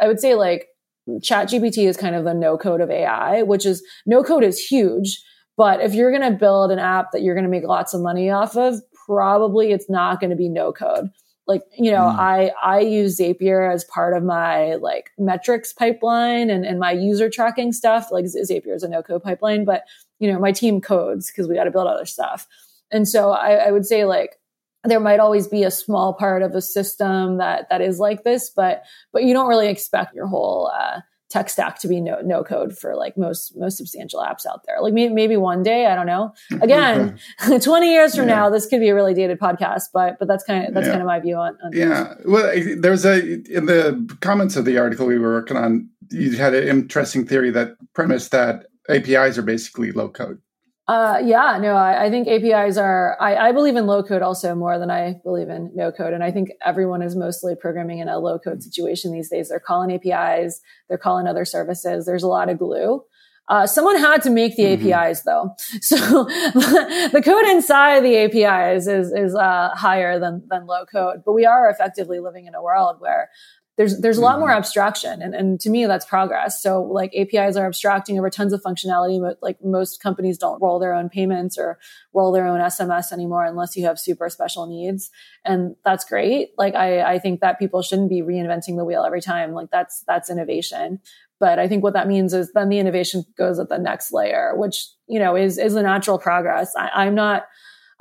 I 0.01 0.07
would 0.07 0.19
say 0.19 0.35
like 0.35 0.67
ChatGPT 1.07 1.87
is 1.87 1.95
kind 1.95 2.15
of 2.15 2.25
the 2.25 2.33
no 2.33 2.57
code 2.57 2.81
of 2.81 2.91
AI, 2.91 3.43
which 3.43 3.65
is 3.65 3.81
no 4.05 4.23
code 4.23 4.43
is 4.43 4.59
huge. 4.59 5.23
But 5.59 5.81
if 5.81 5.93
you're 5.93 6.17
going 6.17 6.31
to 6.31 6.37
build 6.37 6.71
an 6.71 6.79
app 6.79 7.11
that 7.11 7.21
you're 7.21 7.35
going 7.35 7.43
to 7.43 7.49
make 7.49 7.65
lots 7.65 7.93
of 7.93 8.01
money 8.01 8.29
off 8.29 8.55
of, 8.55 8.75
probably 9.09 9.71
it's 9.71 9.89
not 9.89 10.19
going 10.19 10.29
to 10.29 10.35
be 10.35 10.49
no 10.49 10.71
code. 10.71 11.09
Like 11.47 11.63
you 11.75 11.89
know 11.89 12.03
mm. 12.03 12.19
i 12.19 12.51
i 12.63 12.79
use 12.79 13.17
zapier 13.17 13.73
as 13.73 13.83
part 13.85 14.15
of 14.15 14.21
my 14.23 14.75
like 14.75 15.09
metrics 15.17 15.73
pipeline 15.73 16.51
and, 16.51 16.63
and 16.63 16.79
my 16.79 16.91
user 16.91 17.27
tracking 17.27 17.71
stuff. 17.71 18.11
Like 18.11 18.25
zapier 18.25 18.75
is 18.75 18.83
a 18.83 18.87
no 18.87 19.01
code 19.01 19.23
pipeline 19.23 19.65
but 19.65 19.85
you 20.19 20.31
know 20.31 20.37
my 20.37 20.51
team 20.51 20.79
codes 20.79 21.31
because 21.31 21.47
we 21.47 21.55
got 21.55 21.63
to 21.63 21.71
build 21.71 21.87
other 21.87 22.05
stuff. 22.05 22.47
And 22.91 23.07
so 23.07 23.31
I, 23.31 23.53
I 23.53 23.71
would 23.71 23.87
say 23.87 24.05
like 24.05 24.39
there 24.83 24.99
might 24.99 25.19
always 25.19 25.47
be 25.47 25.63
a 25.63 25.71
small 25.71 26.13
part 26.13 26.43
of 26.43 26.53
a 26.53 26.61
system 26.61 27.37
that 27.37 27.67
that 27.69 27.81
is 27.81 27.99
like 27.99 28.23
this 28.23 28.51
but 28.55 28.83
but 29.11 29.23
you 29.23 29.33
don't 29.33 29.49
really 29.49 29.69
expect 29.69 30.13
your 30.13 30.27
whole 30.27 30.71
uh, 30.73 30.99
tech 31.29 31.49
stack 31.49 31.79
to 31.79 31.87
be 31.87 32.01
no, 32.01 32.19
no 32.21 32.43
code 32.43 32.77
for 32.77 32.95
like 32.95 33.17
most 33.17 33.55
most 33.55 33.77
substantial 33.77 34.19
apps 34.19 34.45
out 34.45 34.63
there. 34.65 34.81
Like 34.81 34.93
maybe, 34.93 35.13
maybe 35.13 35.37
one 35.37 35.63
day, 35.63 35.85
I 35.85 35.95
don't 35.95 36.07
know. 36.07 36.33
Mm-hmm. 36.51 36.63
Again, 36.63 37.19
20 37.61 37.91
years 37.91 38.15
from 38.15 38.27
yeah. 38.27 38.35
now, 38.35 38.49
this 38.49 38.65
could 38.65 38.79
be 38.79 38.89
a 38.89 38.95
really 38.95 39.13
dated 39.13 39.39
podcast, 39.39 39.89
but 39.93 40.17
but 40.19 40.27
that's 40.27 40.43
kind 40.43 40.67
of 40.67 40.73
that's 40.73 40.87
yeah. 40.87 40.93
kind 40.93 41.01
of 41.01 41.07
my 41.07 41.19
view 41.19 41.35
on, 41.35 41.57
on 41.63 41.71
Yeah. 41.73 42.15
Well, 42.25 42.51
there's 42.77 43.05
a 43.05 43.19
in 43.51 43.67
the 43.67 44.17
comments 44.21 44.55
of 44.55 44.65
the 44.65 44.77
article 44.77 45.05
we 45.05 45.19
were 45.19 45.33
working 45.33 45.57
on, 45.57 45.89
you 46.09 46.35
had 46.37 46.53
an 46.53 46.67
interesting 46.67 47.25
theory 47.25 47.51
that 47.51 47.75
premise 47.93 48.29
that 48.29 48.65
APIs 48.89 49.37
are 49.37 49.43
basically 49.43 49.91
low 49.91 50.09
code. 50.09 50.41
Uh, 50.89 51.21
yeah, 51.23 51.59
no, 51.61 51.75
I, 51.75 52.05
I, 52.05 52.09
think 52.09 52.27
APIs 52.27 52.75
are, 52.75 53.15
I, 53.21 53.49
I, 53.49 53.51
believe 53.51 53.75
in 53.75 53.85
low 53.85 54.01
code 54.01 54.23
also 54.23 54.55
more 54.55 54.79
than 54.79 54.89
I 54.89 55.21
believe 55.23 55.47
in 55.47 55.69
no 55.75 55.91
code. 55.91 56.13
And 56.13 56.23
I 56.23 56.31
think 56.31 56.49
everyone 56.65 57.03
is 57.03 57.15
mostly 57.15 57.53
programming 57.55 57.99
in 57.99 58.09
a 58.09 58.17
low 58.17 58.39
code 58.39 58.63
situation 58.63 59.11
these 59.11 59.29
days. 59.29 59.49
They're 59.49 59.59
calling 59.59 59.91
APIs, 59.91 60.61
they're 60.87 60.97
calling 60.97 61.27
other 61.27 61.45
services. 61.45 62.07
There's 62.07 62.23
a 62.23 62.27
lot 62.27 62.49
of 62.49 62.57
glue. 62.57 63.03
Uh, 63.49 63.67
someone 63.67 63.99
had 63.99 64.23
to 64.23 64.31
make 64.31 64.55
the 64.55 64.63
mm-hmm. 64.63 64.91
APIs 64.91 65.21
though. 65.21 65.55
So 65.81 65.95
the 66.23 67.21
code 67.23 67.45
inside 67.45 68.03
the 68.03 68.17
APIs 68.17 68.87
is, 68.87 69.11
is, 69.11 69.35
uh, 69.35 69.69
higher 69.75 70.19
than, 70.19 70.41
than 70.49 70.65
low 70.65 70.87
code, 70.87 71.21
but 71.23 71.33
we 71.33 71.45
are 71.45 71.69
effectively 71.69 72.19
living 72.19 72.47
in 72.47 72.55
a 72.55 72.63
world 72.63 72.95
where 72.97 73.29
there's 73.79 73.97
there's 74.01 74.17
a 74.17 74.21
lot 74.21 74.39
more 74.39 74.49
mm-hmm. 74.49 74.57
abstraction 74.57 75.21
and, 75.21 75.33
and 75.33 75.57
to 75.61 75.69
me 75.69 75.85
that's 75.85 76.05
progress. 76.05 76.61
So 76.61 76.83
like 76.83 77.13
apis 77.15 77.55
are 77.55 77.65
abstracting 77.65 78.19
over 78.19 78.29
tons 78.29 78.51
of 78.51 78.61
functionality 78.61 79.21
but 79.21 79.39
like 79.41 79.63
most 79.63 80.03
companies 80.03 80.37
don't 80.37 80.61
roll 80.61 80.79
their 80.79 80.93
own 80.93 81.07
payments 81.07 81.57
or 81.57 81.79
roll 82.13 82.33
their 82.33 82.45
own 82.45 82.59
sms 82.59 83.13
anymore 83.13 83.45
unless 83.45 83.77
you 83.77 83.85
have 83.85 83.97
super 83.97 84.27
special 84.29 84.67
needs 84.67 85.09
and 85.45 85.77
that's 85.85 86.03
great. 86.03 86.49
Like 86.57 86.75
i 86.75 87.13
i 87.13 87.19
think 87.19 87.39
that 87.39 87.57
people 87.57 87.81
shouldn't 87.81 88.09
be 88.09 88.21
reinventing 88.21 88.75
the 88.75 88.83
wheel 88.83 89.05
every 89.05 89.21
time. 89.21 89.53
Like 89.53 89.71
that's 89.71 90.03
that's 90.05 90.29
innovation. 90.29 90.99
But 91.39 91.57
i 91.57 91.69
think 91.69 91.81
what 91.81 91.93
that 91.93 92.09
means 92.09 92.33
is 92.33 92.51
then 92.51 92.67
the 92.67 92.79
innovation 92.79 93.23
goes 93.37 93.59
at 93.59 93.69
the 93.69 93.79
next 93.79 94.11
layer 94.11 94.51
which 94.57 94.87
you 95.07 95.19
know 95.19 95.37
is 95.37 95.57
is 95.57 95.75
a 95.75 95.81
natural 95.81 96.19
progress. 96.19 96.73
I, 96.77 97.05
i'm 97.05 97.15
not 97.15 97.45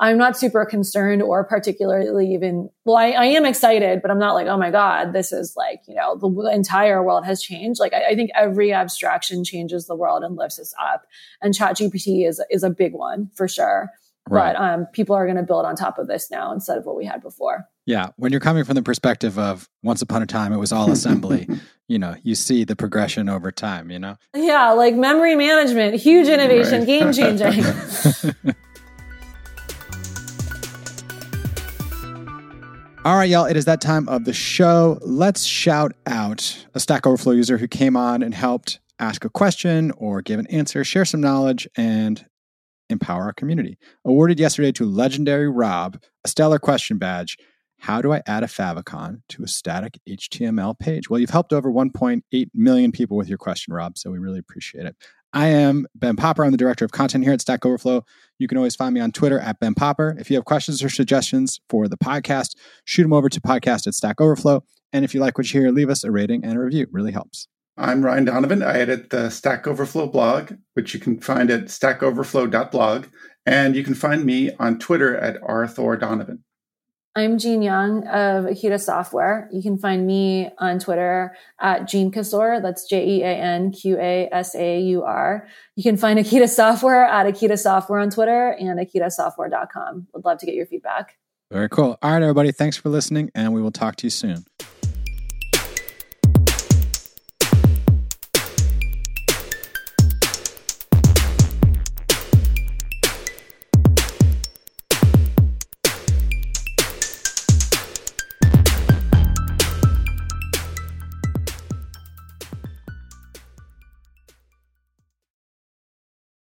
I'm 0.00 0.16
not 0.16 0.38
super 0.38 0.64
concerned 0.64 1.22
or 1.22 1.44
particularly 1.44 2.32
even, 2.32 2.70
well, 2.84 2.96
I, 2.96 3.10
I, 3.10 3.24
am 3.26 3.44
excited, 3.44 4.00
but 4.00 4.12
I'm 4.12 4.18
not 4.18 4.34
like, 4.34 4.46
oh 4.46 4.56
my 4.56 4.70
God, 4.70 5.12
this 5.12 5.32
is 5.32 5.54
like, 5.56 5.80
you 5.88 5.96
know, 5.96 6.16
the 6.16 6.52
entire 6.54 7.02
world 7.02 7.24
has 7.24 7.42
changed. 7.42 7.80
Like, 7.80 7.92
I, 7.92 8.10
I 8.10 8.14
think 8.14 8.30
every 8.34 8.72
abstraction 8.72 9.42
changes 9.42 9.86
the 9.86 9.96
world 9.96 10.22
and 10.22 10.36
lifts 10.36 10.60
us 10.60 10.72
up. 10.80 11.02
And 11.42 11.52
ChatGPT 11.52 12.28
is, 12.28 12.40
is 12.48 12.62
a 12.62 12.70
big 12.70 12.92
one 12.92 13.30
for 13.34 13.48
sure. 13.48 13.90
Right. 14.30 14.54
But 14.54 14.62
um, 14.62 14.86
people 14.92 15.16
are 15.16 15.26
going 15.26 15.38
to 15.38 15.42
build 15.42 15.64
on 15.64 15.74
top 15.74 15.98
of 15.98 16.06
this 16.06 16.30
now 16.30 16.52
instead 16.52 16.78
of 16.78 16.84
what 16.84 16.96
we 16.96 17.06
had 17.06 17.22
before. 17.22 17.66
Yeah. 17.86 18.10
When 18.16 18.30
you're 18.30 18.40
coming 18.40 18.64
from 18.64 18.74
the 18.74 18.82
perspective 18.82 19.38
of 19.38 19.68
once 19.82 20.02
upon 20.02 20.22
a 20.22 20.26
time, 20.26 20.52
it 20.52 20.58
was 20.58 20.70
all 20.70 20.92
assembly, 20.92 21.48
you 21.88 21.98
know, 21.98 22.14
you 22.22 22.34
see 22.34 22.64
the 22.64 22.76
progression 22.76 23.28
over 23.28 23.50
time, 23.50 23.90
you 23.90 23.98
know? 23.98 24.16
Yeah. 24.36 24.72
Like 24.72 24.94
memory 24.94 25.34
management, 25.34 25.94
huge 25.96 26.28
innovation, 26.28 26.80
right. 26.80 26.86
game 26.86 27.12
changing. 27.12 28.54
All 33.08 33.16
right, 33.16 33.30
y'all, 33.30 33.46
it 33.46 33.56
is 33.56 33.64
that 33.64 33.80
time 33.80 34.06
of 34.10 34.26
the 34.26 34.34
show. 34.34 34.98
Let's 35.00 35.44
shout 35.44 35.94
out 36.04 36.66
a 36.74 36.78
Stack 36.78 37.06
Overflow 37.06 37.32
user 37.32 37.56
who 37.56 37.66
came 37.66 37.96
on 37.96 38.22
and 38.22 38.34
helped 38.34 38.80
ask 38.98 39.24
a 39.24 39.30
question 39.30 39.92
or 39.92 40.20
give 40.20 40.38
an 40.38 40.46
answer, 40.48 40.84
share 40.84 41.06
some 41.06 41.22
knowledge, 41.22 41.66
and 41.74 42.26
empower 42.90 43.22
our 43.22 43.32
community. 43.32 43.78
Awarded 44.04 44.38
yesterday 44.38 44.72
to 44.72 44.84
legendary 44.84 45.48
Rob, 45.48 45.98
a 46.22 46.28
stellar 46.28 46.58
question 46.58 46.98
badge. 46.98 47.38
How 47.78 48.02
do 48.02 48.12
I 48.12 48.20
add 48.26 48.42
a 48.42 48.46
favicon 48.46 49.22
to 49.30 49.42
a 49.42 49.48
static 49.48 49.98
HTML 50.06 50.78
page? 50.78 51.08
Well, 51.08 51.18
you've 51.18 51.30
helped 51.30 51.54
over 51.54 51.72
1.8 51.72 52.50
million 52.52 52.92
people 52.92 53.16
with 53.16 53.30
your 53.30 53.38
question, 53.38 53.72
Rob, 53.72 53.96
so 53.96 54.10
we 54.10 54.18
really 54.18 54.38
appreciate 54.38 54.84
it. 54.84 54.96
I 55.32 55.48
am 55.48 55.86
Ben 55.94 56.16
Popper. 56.16 56.44
I'm 56.44 56.52
the 56.52 56.56
director 56.56 56.84
of 56.84 56.92
content 56.92 57.24
here 57.24 57.32
at 57.32 57.40
Stack 57.40 57.66
Overflow. 57.66 58.04
You 58.38 58.48
can 58.48 58.56
always 58.56 58.74
find 58.74 58.94
me 58.94 59.00
on 59.00 59.12
Twitter 59.12 59.38
at 59.38 59.60
Ben 59.60 59.74
Popper. 59.74 60.16
If 60.18 60.30
you 60.30 60.36
have 60.36 60.46
questions 60.46 60.82
or 60.82 60.88
suggestions 60.88 61.60
for 61.68 61.86
the 61.86 61.98
podcast, 61.98 62.56
shoot 62.84 63.02
them 63.02 63.12
over 63.12 63.28
to 63.28 63.40
podcast 63.40 63.86
at 63.86 63.94
Stack 63.94 64.20
Overflow. 64.20 64.64
And 64.92 65.04
if 65.04 65.14
you 65.14 65.20
like 65.20 65.36
what 65.36 65.52
you 65.52 65.60
hear, 65.60 65.70
leave 65.70 65.90
us 65.90 66.02
a 66.02 66.10
rating 66.10 66.44
and 66.44 66.54
a 66.56 66.60
review. 66.60 66.84
It 66.84 66.92
really 66.92 67.12
helps. 67.12 67.46
I'm 67.76 68.04
Ryan 68.04 68.24
Donovan. 68.24 68.62
I 68.62 68.78
edit 68.78 69.10
the 69.10 69.28
Stack 69.30 69.66
Overflow 69.66 70.08
blog, 70.08 70.54
which 70.74 70.94
you 70.94 71.00
can 71.00 71.20
find 71.20 71.50
at 71.50 71.66
stackoverflow.blog. 71.66 73.06
And 73.44 73.76
you 73.76 73.84
can 73.84 73.94
find 73.94 74.24
me 74.24 74.50
on 74.58 74.78
Twitter 74.78 75.16
at 75.16 75.40
rthor 75.42 76.00
Donovan. 76.00 76.42
I'm 77.18 77.36
Jean 77.36 77.62
Yang 77.62 78.06
of 78.06 78.44
Akita 78.44 78.80
Software. 78.80 79.48
You 79.52 79.60
can 79.60 79.76
find 79.76 80.06
me 80.06 80.50
on 80.58 80.78
Twitter 80.78 81.36
at 81.58 81.88
Jean 81.88 82.12
Qasaur. 82.12 82.62
That's 82.62 82.84
J 82.84 83.04
E 83.04 83.22
A 83.22 83.34
N 83.34 83.72
Q 83.72 83.98
A 83.98 84.28
S 84.30 84.54
A 84.54 84.80
U 84.80 85.02
R. 85.02 85.48
You 85.74 85.82
can 85.82 85.96
find 85.96 86.16
Akita 86.20 86.48
Software 86.48 87.04
at 87.04 87.26
Akita 87.26 87.58
Software 87.58 87.98
on 87.98 88.10
Twitter 88.10 88.50
and 88.50 88.78
akitasoftware.com. 88.78 90.06
Would 90.14 90.24
love 90.24 90.38
to 90.38 90.46
get 90.46 90.54
your 90.54 90.66
feedback. 90.66 91.18
Very 91.50 91.68
cool. 91.68 91.98
All 92.02 92.12
right, 92.12 92.22
everybody. 92.22 92.52
Thanks 92.52 92.76
for 92.76 92.88
listening, 92.88 93.32
and 93.34 93.52
we 93.52 93.60
will 93.60 93.72
talk 93.72 93.96
to 93.96 94.06
you 94.06 94.10
soon. 94.10 94.44